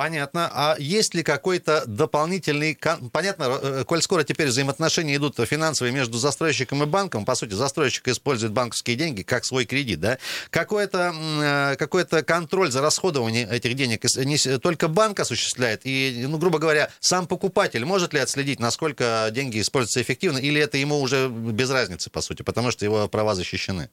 Понятно. 0.00 0.50
А 0.54 0.76
есть 0.78 1.14
ли 1.14 1.22
какой-то 1.22 1.82
дополнительный... 1.86 2.74
Понятно, 3.12 3.58
э, 3.62 3.84
коль 3.84 4.00
скоро 4.00 4.24
теперь 4.24 4.46
взаимоотношения 4.46 5.14
идут 5.16 5.36
финансовые 5.36 5.92
между 5.92 6.16
застройщиком 6.16 6.82
и 6.82 6.86
банком, 6.86 7.26
по 7.26 7.34
сути, 7.34 7.52
застройщик 7.52 8.08
использует 8.08 8.54
банковские 8.54 8.96
деньги 8.96 9.20
как 9.20 9.44
свой 9.44 9.66
кредит, 9.66 10.00
да? 10.00 10.16
Какой-то 10.48 11.12
э, 11.12 11.76
какой 11.76 12.06
контроль 12.06 12.70
за 12.70 12.80
расходование 12.80 13.46
этих 13.46 13.74
денег 13.74 14.04
не 14.24 14.58
только 14.58 14.88
банк 14.88 15.20
осуществляет, 15.20 15.82
и, 15.84 16.24
ну, 16.26 16.38
грубо 16.38 16.58
говоря, 16.58 16.88
сам 17.00 17.26
покупатель 17.26 17.84
может 17.84 18.14
ли 18.14 18.20
отследить, 18.20 18.58
насколько 18.58 19.28
деньги 19.32 19.60
используются 19.60 20.00
эффективно, 20.00 20.38
или 20.38 20.62
это 20.62 20.78
ему 20.78 20.98
уже 20.98 21.28
без 21.28 21.70
разницы, 21.70 22.08
по 22.08 22.22
сути, 22.22 22.40
потому 22.42 22.70
что 22.70 22.86
его 22.86 23.06
права 23.06 23.34
защищены? 23.34 23.90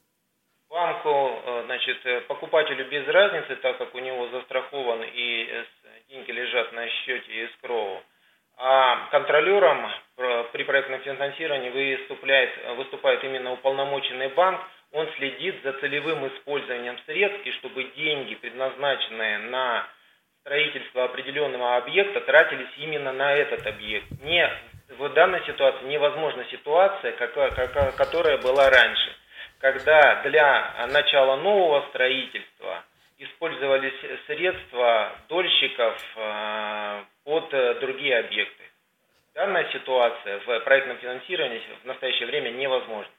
Банку, 0.70 1.10
э, 1.10 1.64
значит, 1.66 1.98
покупателю 2.28 2.88
без 2.90 3.06
разницы, 3.08 3.56
так 3.56 3.76
как 3.76 3.94
у 3.94 3.98
него 3.98 4.30
застрахован 4.30 5.02
и 5.02 5.64
деньги 6.08 6.30
лежат 6.30 6.72
на 6.72 6.88
счете 6.88 7.46
эскроу. 7.46 8.02
А 8.56 9.08
контролером 9.10 9.90
при 10.52 10.64
проектном 10.64 11.00
финансировании 11.00 11.96
выступает, 11.96 12.50
выступает 12.76 13.22
именно 13.24 13.52
уполномоченный 13.52 14.28
банк. 14.28 14.60
Он 14.92 15.06
следит 15.16 15.62
за 15.62 15.74
целевым 15.74 16.26
использованием 16.28 16.98
средств, 17.04 17.46
и 17.46 17.52
чтобы 17.52 17.84
деньги, 17.94 18.34
предназначенные 18.36 19.38
на 19.38 19.86
строительство 20.40 21.04
определенного 21.04 21.76
объекта, 21.76 22.22
тратились 22.22 22.70
именно 22.78 23.12
на 23.12 23.34
этот 23.34 23.66
объект. 23.66 24.06
Не, 24.22 24.50
в 24.96 25.08
данной 25.10 25.44
ситуации 25.44 25.84
невозможна 25.84 26.44
ситуация, 26.50 27.12
какая, 27.12 27.92
которая 27.92 28.38
была 28.38 28.70
раньше, 28.70 29.14
когда 29.60 30.22
для 30.22 30.86
начала 30.90 31.36
нового 31.36 31.86
строительства 31.90 32.82
использовались 33.18 33.94
средства 34.26 35.12
дольщиков 35.28 36.00
э, 36.16 37.02
под 37.24 37.52
э, 37.52 37.80
другие 37.80 38.18
объекты. 38.18 38.64
Данная 39.34 39.70
ситуация 39.72 40.40
в 40.40 40.60
проектном 40.64 40.98
финансировании 40.98 41.60
в 41.82 41.86
настоящее 41.86 42.26
время 42.26 42.50
невозможна. 42.50 43.10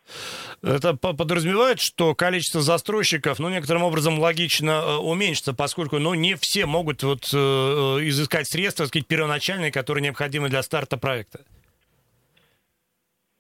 Это 0.61 0.93
подразумевает, 0.93 1.79
что 1.79 2.13
количество 2.13 2.59
застройщиков, 2.59 3.39
ну, 3.39 3.47
некоторым 3.49 3.83
образом 3.83 4.19
логично 4.19 4.71
э, 4.71 4.95
уменьшится, 4.97 5.53
поскольку, 5.53 5.99
ну, 5.99 6.13
не 6.13 6.35
все 6.35 6.65
могут 6.65 7.03
вот 7.03 7.25
изыскать 7.25 8.47
средства, 8.47 8.85
так 8.85 8.89
сказать, 8.89 9.07
первоначальные, 9.07 9.71
которые 9.71 10.03
необходимы 10.03 10.49
для 10.49 10.61
старта 10.61 10.97
проекта. 10.97 11.45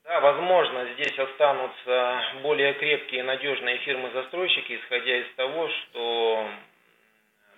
Да, 0.09 0.21
возможно, 0.21 0.87
здесь 0.95 1.13
останутся 1.19 2.21
более 2.41 2.73
крепкие 2.73 3.19
и 3.19 3.23
надежные 3.23 3.77
фирмы-застройщики, 3.77 4.79
исходя 4.81 5.17
из 5.19 5.35
того, 5.35 5.69
что 5.69 6.49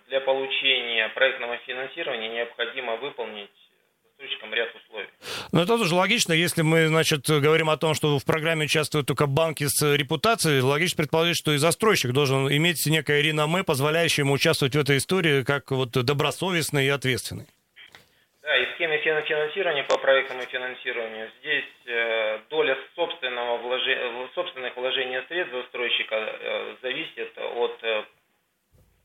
для 0.09 0.19
получения 0.19 1.07
проектного 1.15 1.55
финансирования 1.65 2.27
необходимо 2.27 2.97
выполнить 2.97 3.49
застройщикам 4.03 4.53
ряд 4.53 4.67
условий. 4.75 5.07
Ну, 5.53 5.61
это 5.61 5.77
тоже 5.77 5.95
логично, 5.95 6.33
если 6.33 6.61
мы, 6.61 6.87
значит, 6.87 7.21
говорим 7.29 7.69
о 7.69 7.77
том, 7.77 7.93
что 7.93 8.19
в 8.19 8.25
программе 8.25 8.65
участвуют 8.65 9.07
только 9.07 9.27
банки 9.27 9.65
с 9.69 9.95
репутацией, 9.95 10.59
логично 10.59 10.97
предположить, 10.97 11.37
что 11.37 11.53
и 11.53 11.57
застройщик 11.57 12.11
должен 12.11 12.49
иметь 12.49 12.85
некое 12.85 13.21
реноме, 13.21 13.63
позволяющее 13.63 14.25
ему 14.25 14.33
участвовать 14.33 14.75
в 14.75 14.79
этой 14.79 14.97
истории 14.97 15.43
как 15.43 15.71
вот 15.71 15.91
добросовестный 15.91 16.85
и 16.85 16.89
ответственный. 16.89 17.45
Да, 18.51 18.57
и 18.57 18.65
схеме 18.73 18.97
финансирования 18.97 19.85
по 19.85 19.97
проектному 19.97 20.41
финансированию 20.41 21.31
здесь 21.39 21.71
э, 21.85 22.39
доля 22.49 22.77
собственного 22.95 23.55
вложения, 23.59 24.27
собственных 24.35 24.75
вложений 24.75 25.21
средств 25.29 25.55
застройщика 25.55 26.15
э, 26.17 26.75
зависит 26.81 27.31
от, 27.37 27.81
э, 27.81 28.03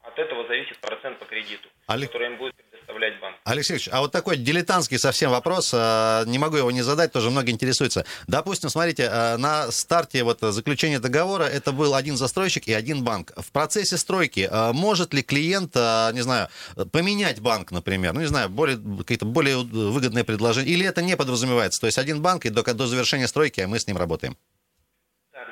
от 0.02 0.18
этого 0.18 0.48
зависит 0.48 0.76
процент 0.78 1.20
по 1.20 1.26
кредиту, 1.26 1.68
Олег... 1.86 2.08
который 2.08 2.26
им 2.26 2.38
будет 2.38 2.56
предоставлять 2.86 3.20
банк. 3.20 3.36
Алексей 3.44 3.78
а 3.90 4.00
вот 4.00 4.12
такой 4.12 4.36
дилетантский 4.36 4.98
совсем 4.98 5.30
вопрос, 5.30 5.70
а, 5.74 6.24
не 6.24 6.38
могу 6.38 6.56
его 6.56 6.70
не 6.70 6.82
задать, 6.82 7.12
тоже 7.12 7.30
многие 7.30 7.50
интересуются. 7.50 8.04
Допустим, 8.26 8.70
смотрите, 8.70 9.08
а, 9.10 9.36
на 9.36 9.70
старте 9.70 10.24
вот 10.24 10.40
заключения 10.40 10.98
договора 10.98 11.44
это 11.44 11.72
был 11.72 11.94
один 11.94 12.16
застройщик 12.16 12.68
и 12.68 12.72
один 12.72 13.04
банк. 13.04 13.32
В 13.36 13.50
процессе 13.52 13.96
стройки 13.96 14.48
а, 14.50 14.72
может 14.72 15.14
ли 15.14 15.22
клиент, 15.22 15.74
не 15.74 16.22
знаю, 16.22 16.48
поменять 16.92 17.40
банк, 17.40 17.72
например, 17.72 18.12
ну, 18.12 18.20
не 18.20 18.26
знаю, 18.26 18.48
более, 18.48 18.78
какие-то 18.98 19.26
более 19.26 19.58
выгодные 19.58 20.24
предложения, 20.24 20.70
или 20.70 20.86
это 20.86 21.02
не 21.02 21.16
подразумевается? 21.16 21.80
То 21.80 21.86
есть 21.86 21.98
один 21.98 22.22
банк 22.22 22.46
и 22.46 22.50
до, 22.50 22.62
до 22.62 22.86
завершения 22.86 23.28
стройки 23.28 23.60
мы 23.62 23.78
с 23.78 23.86
ним 23.86 23.96
работаем? 23.96 24.36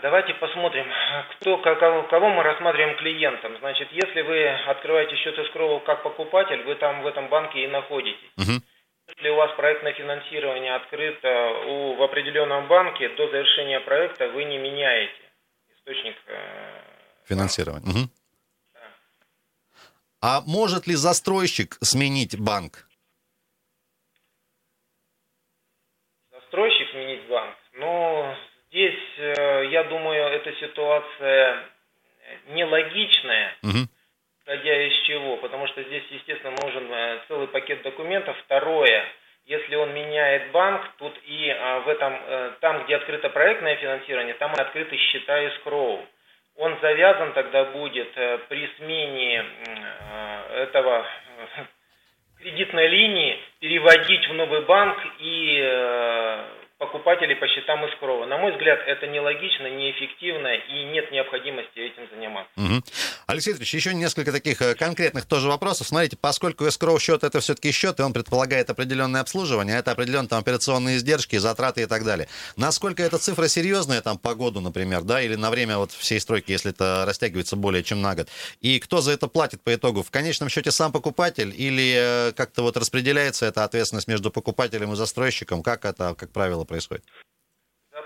Давайте 0.05 0.35
посмотрим, 0.35 0.87
кто, 1.31 1.57
кого, 1.57 2.03
кого 2.03 2.29
мы 2.29 2.43
рассматриваем 2.43 2.95
клиентом. 2.99 3.57
Значит, 3.57 3.89
если 3.91 4.21
вы 4.21 4.49
открываете 4.49 5.17
счет 5.17 5.39
эскроу 5.39 5.81
как 5.81 6.03
покупатель, 6.03 6.63
вы 6.65 6.75
там 6.75 7.01
в 7.01 7.07
этом 7.07 7.31
банке 7.31 7.65
и 7.65 7.69
находитесь. 7.69 8.31
Угу. 8.37 8.53
Если 9.09 9.29
у 9.31 9.37
вас 9.37 9.57
проектное 9.57 9.95
финансирование 9.95 10.75
открыто 10.75 11.29
у, 11.69 11.95
в 11.95 12.03
определенном 12.03 12.69
банке, 12.69 13.09
до 13.17 13.31
завершения 13.31 13.81
проекта 13.81 14.29
вы 14.29 14.45
не 14.45 14.59
меняете 14.59 15.23
источник 15.75 16.17
э, 16.27 16.83
финансирования. 17.27 17.89
Угу. 17.89 18.11
Да. 18.75 18.81
А 20.21 20.41
может 20.43 20.87
ли 20.87 20.97
застройщик 20.97 21.79
сменить 21.81 22.39
банк? 22.39 22.87
Застройщик 26.31 26.91
сменить 26.91 27.27
банк? 27.27 27.57
Ну, 27.73 28.37
Здесь, 28.75 28.99
э, 29.19 29.67
я 29.71 29.85
думаю, 29.85 30.25
эта 30.33 30.53
ситуация 30.55 31.63
нелогичная, 32.49 33.55
угу. 33.63 33.87
исходя 34.41 34.87
из 34.89 35.03
чего, 35.05 35.37
потому 35.37 35.69
что 35.69 35.81
здесь, 35.85 36.03
естественно, 36.11 36.57
нужен 36.61 36.93
э, 36.93 37.21
целый 37.29 37.47
пакет 37.47 37.83
документов. 37.83 38.37
Второе, 38.45 39.05
если 39.47 39.77
он 39.77 39.95
меняет 39.95 40.51
банк, 40.51 40.91
тут 40.99 41.17
и 41.25 41.51
а, 41.51 41.81
в 41.87 41.89
этом, 41.89 42.21
э, 42.21 42.53
там, 42.61 42.83
где 42.83 42.97
открыто 42.97 43.31
проектное 43.31 43.77
финансирование, 43.77 44.35
там 44.35 44.53
открыты 44.57 44.97
счета 44.97 45.41
из 45.45 45.57
Кроу. 45.63 46.05
Он 46.57 46.77
завязан 46.83 47.33
тогда 47.33 47.67
будет 47.67 48.13
при 48.49 48.69
смене 48.77 49.45
этого 50.53 51.07
кредитной 52.41 52.89
линии 52.89 53.39
переводить 53.61 54.29
в 54.29 54.35
новый 54.35 54.63
банк 54.63 54.99
и 55.21 56.64
покупателей 56.85 57.37
по 57.37 57.49
счетам 57.49 57.85
из 57.87 57.95
крова. 57.97 58.27
На 58.27 58.37
мой 58.37 58.53
взгляд, 58.53 58.81
это 58.87 59.07
нелогично, 59.07 59.69
неэффективно 59.69 60.55
и 60.55 60.85
нет 60.85 61.11
необходимости 61.11 61.79
этим 61.79 62.09
заниматься. 62.11 62.53
Угу. 62.57 62.83
Алексей 63.27 63.55
Ильич, 63.55 63.73
еще 63.73 63.95
несколько 63.95 64.33
таких 64.33 64.61
э, 64.61 64.75
конкретных 64.75 65.25
тоже 65.25 65.49
вопросов. 65.49 65.89
Смотрите, 65.89 66.17
поскольку 66.21 66.67
escrow 66.67 66.99
счет 67.01 67.25
это 67.25 67.41
все-таки 67.41 67.73
счет, 67.73 67.99
и 67.99 68.03
он 68.03 68.13
предполагает 68.13 68.69
определенное 68.69 69.23
обслуживание, 69.23 69.79
это 69.79 69.93
определенные 69.93 70.29
там 70.29 70.41
операционные 70.41 70.99
издержки, 70.99 71.37
затраты 71.37 71.83
и 71.83 71.87
так 71.87 72.05
далее. 72.05 72.29
Насколько 72.57 73.03
эта 73.03 73.19
цифра 73.19 73.49
серьезная 73.49 74.03
там 74.03 74.19
по 74.19 74.35
году, 74.35 74.61
например, 74.61 75.03
да, 75.03 75.23
или 75.23 75.37
на 75.37 75.51
время 75.51 75.79
вот 75.79 75.93
всей 75.93 76.21
стройки, 76.21 76.53
если 76.53 76.71
это 76.73 77.05
растягивается 77.07 77.57
более 77.57 77.83
чем 77.83 78.03
на 78.03 78.15
год? 78.15 78.29
И 78.61 78.79
кто 78.79 79.01
за 79.01 79.13
это 79.13 79.27
платит 79.27 79.63
по 79.63 79.75
итогу? 79.75 80.03
В 80.03 80.11
конечном 80.11 80.51
счете 80.51 80.71
сам 80.71 80.93
покупатель 80.93 81.55
или 81.57 82.29
э, 82.29 82.33
как-то 82.33 82.63
вот 82.63 82.77
распределяется 82.77 83.47
эта 83.47 83.65
ответственность 83.65 84.09
между 84.09 84.31
покупателем 84.31 84.93
и 84.93 84.97
застройщиком? 84.97 85.63
Как 85.63 85.87
это, 85.87 86.15
как 86.15 86.31
правило, 86.31 86.65
происходит? 86.65 87.05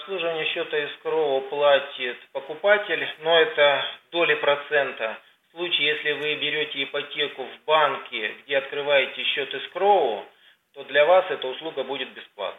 Обслуживание 0.08 0.46
счета 0.54 0.74
escrow 0.78 1.50
платит 1.50 2.16
покупатель, 2.32 3.06
но 3.20 3.40
это 3.40 3.84
доли 4.10 4.36
процента. 4.36 5.18
В 5.52 5.56
случае, 5.58 5.88
если 5.88 6.12
вы 6.12 6.34
берете 6.36 6.84
ипотеку 6.84 7.44
в 7.44 7.64
банке, 7.66 8.32
где 8.42 8.56
открываете 8.56 9.22
счет 9.24 9.52
escrow, 9.52 10.24
то 10.72 10.84
для 10.84 11.04
вас 11.04 11.26
эта 11.28 11.46
услуга 11.46 11.84
будет 11.84 12.08
бесплатна. 12.14 12.58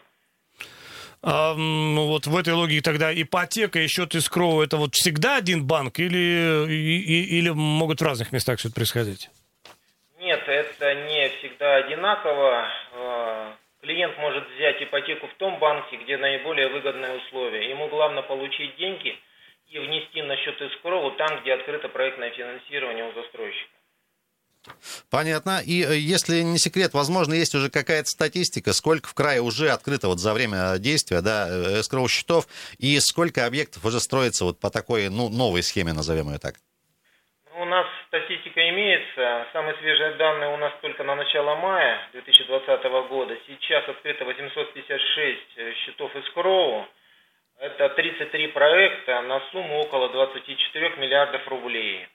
А, 1.23 1.55
ну 1.55 2.05
вот 2.05 2.27
в 2.27 2.37
этой 2.37 2.53
логике 2.53 2.83
тогда 2.83 3.11
ипотека 3.11 3.79
и 3.79 3.87
счет 3.87 4.13
escrow 4.13 4.63
это 4.63 4.77
вот 4.77 4.93
всегда 4.93 5.37
один 5.37 5.65
банк 5.65 5.97
или, 5.97 6.67
и, 6.71 7.39
или 7.39 7.49
могут 7.49 7.99
в 7.99 8.05
разных 8.05 8.31
местах 8.31 8.59
все 8.59 8.67
это 8.67 8.75
происходить? 8.75 9.31
Нет, 10.19 10.43
это 10.45 10.93
не 10.93 11.29
всегда 11.39 11.77
одинаково. 11.77 12.67
Клиент 13.81 14.17
может 14.17 14.45
взять 14.55 14.81
ипотеку 14.83 15.27
в 15.27 15.33
том 15.35 15.57
банке, 15.59 15.97
где 15.97 16.17
наиболее 16.17 16.67
выгодные 16.67 17.17
условия. 17.17 17.69
Ему 17.69 17.87
главное 17.87 18.23
получить 18.23 18.75
деньги 18.75 19.17
и 19.67 19.79
внести 19.79 20.21
на 20.21 20.35
счет 20.37 20.61
эскроу 20.61 21.11
там, 21.11 21.41
где 21.41 21.53
открыто 21.53 21.87
проектное 21.87 22.31
финансирование 22.31 23.05
у 23.05 23.13
застройщика. 23.13 23.71
Понятно. 25.09 25.61
И 25.65 25.83
э, 25.83 25.95
если 25.95 26.41
не 26.41 26.57
секрет, 26.57 26.93
возможно, 26.93 27.33
есть 27.33 27.55
уже 27.55 27.69
какая-то 27.69 28.09
статистика, 28.09 28.73
сколько 28.73 29.07
в 29.07 29.13
крае 29.13 29.41
уже 29.41 29.69
открыто 29.69 30.09
вот 30.09 30.19
за 30.19 30.33
время 30.33 30.77
действия 30.77 31.21
да, 31.21 31.47
э, 31.49 31.79
эскроу 31.79 32.07
счетов, 32.09 32.47
и 32.77 32.99
сколько 32.99 33.45
объектов 33.45 33.85
уже 33.85 34.01
строится 34.01 34.43
вот 34.43 34.59
по 34.59 34.69
такой 34.69 35.09
ну, 35.09 35.29
новой 35.29 35.63
схеме, 35.63 35.93
назовем 35.93 36.29
ее 36.29 36.39
так? 36.39 36.55
У 37.55 37.65
нас 37.65 37.85
статистика 38.09 38.67
имеется. 38.69 39.47
Самые 39.53 39.75
свежие 39.77 40.11
данные 40.13 40.49
у 40.49 40.57
нас 40.57 40.73
только 40.81 41.03
на 41.03 41.15
начало 41.15 41.55
мая 41.55 41.99
2020 42.11 42.83
года. 43.07 43.37
Сейчас 43.47 43.87
открыто 43.87 44.25
856 44.25 45.39
э, 45.57 45.73
счетов 45.73 46.15
из 46.15 46.27
Кроу. 46.31 46.87
Это 47.59 47.89
33 47.89 48.47
проекта 48.47 49.21
на 49.21 49.39
сумму 49.51 49.81
около 49.81 50.09
24 50.09 50.95
миллиардов 50.97 51.47
рублей. 51.47 52.07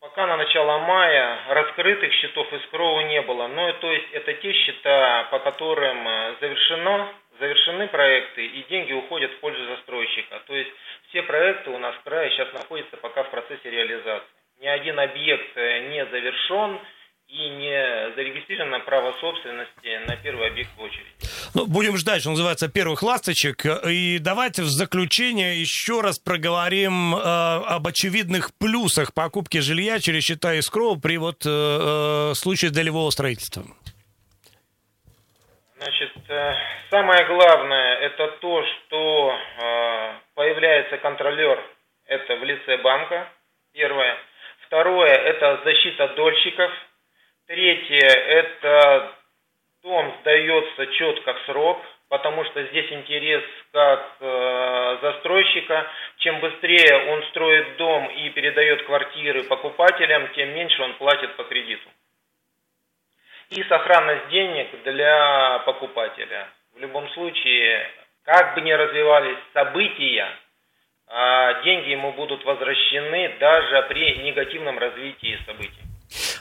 Пока 0.00 0.26
на 0.26 0.36
начало 0.36 0.78
мая 0.78 1.38
раскрытых 1.48 2.12
счетов 2.12 2.52
из 2.52 2.66
Кроу 2.70 3.00
не 3.02 3.22
было. 3.22 3.46
Ну, 3.46 3.72
то 3.74 3.92
есть 3.92 4.10
это 4.12 4.34
те 4.34 4.52
счета, 4.52 5.28
по 5.30 5.38
которым 5.38 6.08
э, 6.08 6.34
завершено, 6.40 7.08
завершены 7.38 7.86
проекты 7.86 8.46
и 8.46 8.64
деньги 8.64 8.92
уходят 8.92 9.30
в 9.30 9.38
пользу 9.38 9.64
застройщика. 9.66 10.42
То 10.48 10.56
есть 10.56 10.72
все 11.10 11.22
проекты 11.22 11.70
у 11.70 11.78
нас 11.78 11.94
в 11.94 12.02
крае 12.02 12.30
сейчас 12.30 12.52
находятся 12.52 12.96
пока 12.96 13.22
в 13.22 13.30
процессе 13.30 13.70
реализации. 13.70 14.43
Ни 14.60 14.66
один 14.66 14.98
объект 14.98 15.56
э, 15.56 15.88
не 15.90 16.04
завершен, 16.06 16.80
и 17.28 17.48
не 17.48 18.14
зарегистрировано 18.14 18.80
право 18.80 19.12
собственности 19.20 20.06
на 20.06 20.16
первый 20.16 20.48
объект 20.48 20.70
в 20.76 20.82
очереди. 20.82 21.08
Ну, 21.54 21.66
будем 21.66 21.96
ждать, 21.96 22.20
что 22.20 22.30
называется, 22.30 22.68
первых 22.68 23.02
ласточек. 23.02 23.64
И 23.86 24.18
давайте 24.20 24.62
в 24.62 24.66
заключение 24.66 25.60
еще 25.60 26.00
раз 26.00 26.18
проговорим 26.18 27.14
э, 27.14 27.18
об 27.18 27.86
очевидных 27.86 28.50
плюсах 28.58 29.14
покупки 29.14 29.58
жилья 29.58 29.98
через 30.00 30.22
счета 30.22 30.54
искроу 30.54 31.00
при 31.00 31.16
вот 31.16 31.44
э, 31.46 31.48
э, 31.48 32.34
случае 32.34 32.70
долевого 32.70 33.10
строительства. 33.10 33.64
Значит, 35.78 36.12
э, 36.28 36.52
самое 36.90 37.26
главное 37.26 37.96
это 37.96 38.28
то, 38.40 38.62
что 38.64 39.32
э, 39.32 40.12
появляется 40.34 40.98
контролер, 40.98 41.58
это 42.06 42.36
в 42.36 42.44
лице 42.44 42.76
банка, 42.78 43.28
первое. 43.72 44.16
Второе, 44.74 45.06
это 45.06 45.60
защита 45.62 46.08
дольщиков, 46.16 46.72
Третье– 47.46 48.08
это 48.08 49.12
дом 49.84 50.12
сдается 50.20 50.86
четко 50.88 51.32
в 51.32 51.42
срок, 51.46 51.80
потому 52.08 52.44
что 52.46 52.60
здесь 52.64 52.90
интерес 52.90 53.44
как 53.70 54.16
э, 54.18 54.98
застройщика. 55.00 55.86
Чем 56.16 56.40
быстрее 56.40 57.12
он 57.12 57.22
строит 57.28 57.76
дом 57.76 58.10
и 58.10 58.30
передает 58.30 58.82
квартиры 58.82 59.44
покупателям, 59.44 60.26
тем 60.34 60.52
меньше 60.52 60.82
он 60.82 60.94
платит 60.94 61.36
по 61.36 61.44
кредиту. 61.44 61.88
И 63.50 63.62
сохранность 63.62 64.28
денег 64.30 64.82
для 64.82 65.60
покупателя. 65.66 66.48
В 66.74 66.80
любом 66.80 67.08
случае, 67.10 67.88
как 68.24 68.56
бы 68.56 68.62
ни 68.62 68.72
развивались 68.72 69.38
события, 69.52 70.36
деньги 71.64 71.90
ему 71.90 72.12
будут 72.12 72.44
возвращены 72.44 73.36
даже 73.38 73.82
при 73.88 74.16
негативном 74.18 74.78
развитии 74.78 75.38
событий. 75.46 75.93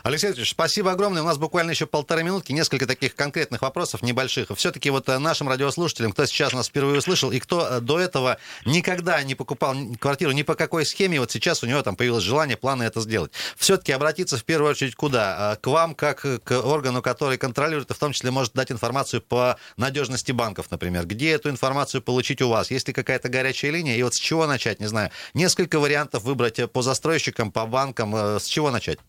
Алексей 0.04 0.28
Викторович, 0.28 0.52
спасибо 0.52 0.92
огромное. 0.92 1.22
У 1.22 1.26
нас 1.26 1.38
буквально 1.38 1.72
еще 1.72 1.86
полторы 1.86 2.24
минутки, 2.24 2.52
несколько 2.52 2.86
таких 2.86 3.16
конкретных 3.16 3.62
вопросов 3.62 4.02
небольших. 4.02 4.50
Все-таки 4.58 4.90
вот 4.90 5.08
э, 5.08 5.18
нашим 5.18 5.48
радиослушателям, 5.48 6.12
кто 6.12 6.26
сейчас 6.26 6.52
нас 6.52 6.68
впервые 6.68 7.00
услышал, 7.00 7.32
и 7.32 7.40
кто 7.40 7.66
э, 7.66 7.80
до 7.80 8.02
этого 8.02 8.38
никогда 8.66 9.24
не 9.24 9.34
покупал 9.34 9.74
квартиру 9.98 10.34
ни 10.34 10.44
по 10.44 10.56
какой 10.56 10.86
схеме, 10.86 11.22
вот 11.22 11.32
сейчас 11.32 11.64
у 11.64 11.68
него 11.68 11.82
там 11.84 11.96
появилось 11.96 12.26
желание, 12.26 12.58
планы 12.58 12.84
это 12.84 13.00
сделать. 13.00 13.32
Все-таки 13.56 13.94
обратиться 13.94 14.36
в 14.36 14.44
первую 14.44 14.72
очередь 14.72 14.96
куда? 14.96 15.54
Э, 15.54 15.56
к 15.62 15.68
вам, 15.68 15.96
как 15.96 16.20
к 16.44 16.52
органу, 16.52 17.02
который 17.02 17.38
контролирует, 17.38 17.90
и 17.90 17.94
в 17.94 17.98
том 17.98 18.12
числе 18.12 18.30
может 18.30 18.52
дать 18.52 18.74
информацию 18.74 19.22
по 19.22 19.56
надежности 19.78 20.34
банков, 20.34 20.70
например. 20.70 21.06
Где 21.06 21.32
эту 21.32 21.50
информацию 21.50 22.02
получить 22.02 22.42
у 22.42 22.50
вас? 22.50 22.72
Есть 22.72 22.90
ли 22.90 22.94
какая-то 22.94 23.30
горячая 23.30 23.72
линия? 23.72 23.96
И 23.96 24.04
вот 24.04 24.16
с 24.16 24.20
чего 24.20 24.48
начать, 24.48 24.82
не 24.82 24.88
знаю. 24.88 25.12
Несколько 25.34 25.80
вариантов 25.80 26.24
выбрать 26.24 26.70
по 26.74 26.82
застройщикам, 26.82 27.54
по 27.54 27.66
банкам. 27.66 28.14
С 28.14 28.44
чего 28.44 28.70
начать? 28.70 29.00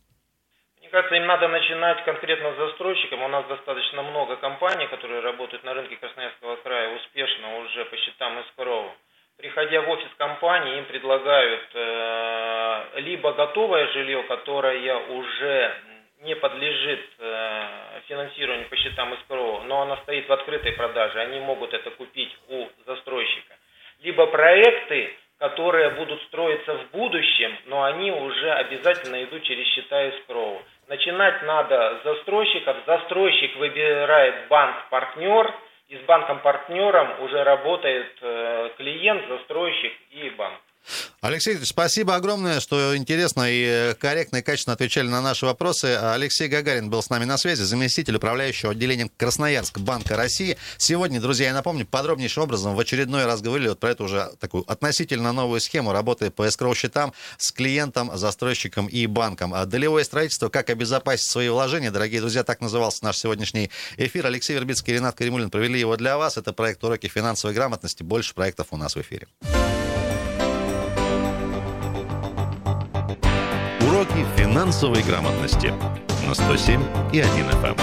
Кажется, 0.94 1.16
им 1.16 1.26
надо 1.26 1.48
начинать 1.48 2.04
конкретно 2.04 2.52
с 2.52 2.57
застройщиком. 2.57 3.20
У 3.24 3.28
нас 3.28 3.44
достаточно 3.46 4.02
много 4.02 4.37
компаний, 4.37 4.87
которые 4.87 5.20
работают 5.22 5.64
на 5.64 5.74
рынке 5.74 5.96
Красноярского 5.96 6.54
края 6.57 6.94
успешно 6.94 7.59
уже 7.59 7.85
по 7.87 7.96
счетам 7.96 8.38
из 8.38 8.46
коров. 8.57 8.92
Приходя 9.37 9.83
в 9.83 9.90
офис 9.90 10.09
компании, 10.16 10.78
им 10.78 10.85
предлагают 10.85 11.68
э, 11.74 13.00
либо 13.00 13.33
готовое 13.33 13.88
жилье, 13.88 14.22
которое 14.22 14.96
уже 15.09 15.74
не 16.20 16.37
подлежит 16.37 17.04
э, 17.18 18.00
финансированию 18.07 18.68
по 18.68 18.76
счетам 18.76 19.14
из 19.14 19.18
КРО, 19.28 19.64
но 19.66 19.83
оно 19.83 19.96
стоит 20.04 20.28
в 20.28 20.33
открытой 20.33 20.74
продаже, 20.74 21.18
они 21.18 21.40
могут 21.40 21.74
это 21.74 21.90
купить 21.90 22.30
у 22.48 22.68
застройщика. 22.87 23.57
Либо 24.00 24.28
проекты, 24.28 25.12
которые 25.38 25.90
будут 25.90 26.22
строиться 26.22 26.74
в 26.74 26.90
будущем, 26.92 27.59
но 27.66 27.83
они 27.83 28.12
уже 28.12 28.52
обязательно 28.52 29.24
идут 29.24 29.42
через 29.42 29.66
счета 29.74 30.07
escrow. 30.07 30.62
Начинать 30.88 31.42
надо 31.42 32.01
с 32.01 32.05
застройщиков. 32.05 32.77
Застройщик 32.87 33.57
выбирает 33.57 34.49
банк-партнер, 34.49 35.55
и 35.88 35.97
с 35.97 36.01
банком-партнером 36.01 37.23
уже 37.23 37.42
работает 37.44 38.16
э, 38.20 38.70
клиент, 38.77 39.29
застройщик 39.29 39.92
и 40.11 40.31
банк. 40.31 40.61
Алексей, 41.24 41.56
спасибо 41.64 42.16
огромное, 42.16 42.60
что 42.60 42.94
интересно 42.94 43.46
и 43.48 43.94
корректно 43.94 44.37
и 44.37 44.42
качественно 44.42 44.74
отвечали 44.74 45.06
на 45.06 45.22
наши 45.22 45.46
вопросы. 45.46 45.98
Алексей 45.98 46.48
Гагарин 46.48 46.90
был 46.90 47.02
с 47.02 47.08
нами 47.08 47.24
на 47.24 47.38
связи, 47.38 47.62
заместитель 47.62 48.16
управляющего 48.16 48.72
отделением 48.72 49.10
Красноярск 49.16 49.78
Банка 49.78 50.18
России. 50.18 50.58
Сегодня, 50.76 51.22
друзья, 51.22 51.46
я 51.46 51.54
напомню, 51.54 51.87
подробнейшим 51.87 52.42
образом 52.42 52.74
в 52.74 52.78
очередной 52.78 53.24
раз 53.24 53.40
говорили 53.40 53.68
вот 53.68 53.80
про 53.80 53.92
эту 53.92 54.04
уже 54.04 54.32
такую 54.38 54.70
относительно 54.70 55.32
новую 55.32 55.62
схему 55.62 55.92
работы 55.92 56.30
по 56.30 56.46
эскроу-счетам 56.46 57.14
с 57.38 57.52
клиентом, 57.52 58.10
застройщиком 58.14 58.87
и 58.87 59.06
банком. 59.06 59.54
А 59.54 59.64
долевое 59.64 60.04
строительство, 60.04 60.50
как 60.50 60.68
обезопасить 60.68 61.30
свои 61.30 61.48
вложения, 61.48 61.90
дорогие 61.90 62.20
друзья, 62.20 62.44
так 62.44 62.60
назывался 62.60 63.02
наш 63.02 63.16
сегодняшний 63.16 63.70
эфир. 63.96 64.26
Алексей 64.26 64.52
Вербицкий 64.52 64.92
и 64.92 64.96
Ренат 64.96 65.16
Каримулин 65.16 65.48
провели 65.48 65.80
его 65.80 65.96
для 65.96 66.18
вас. 66.18 66.37
Это 66.37 66.52
проект 66.52 66.84
«Уроки 66.84 67.08
финансовой 67.08 67.54
грамотности». 67.54 68.02
Больше 68.02 68.34
проектов 68.34 68.66
у 68.72 68.76
нас 68.76 68.94
в 68.94 69.00
эфире. 69.00 69.26
Финансовой 74.55 75.03
грамотности 75.03 75.75
на 76.29 76.33
107 76.33 76.81
и 77.12 77.19
1 77.19 77.29
FM. 77.29 77.77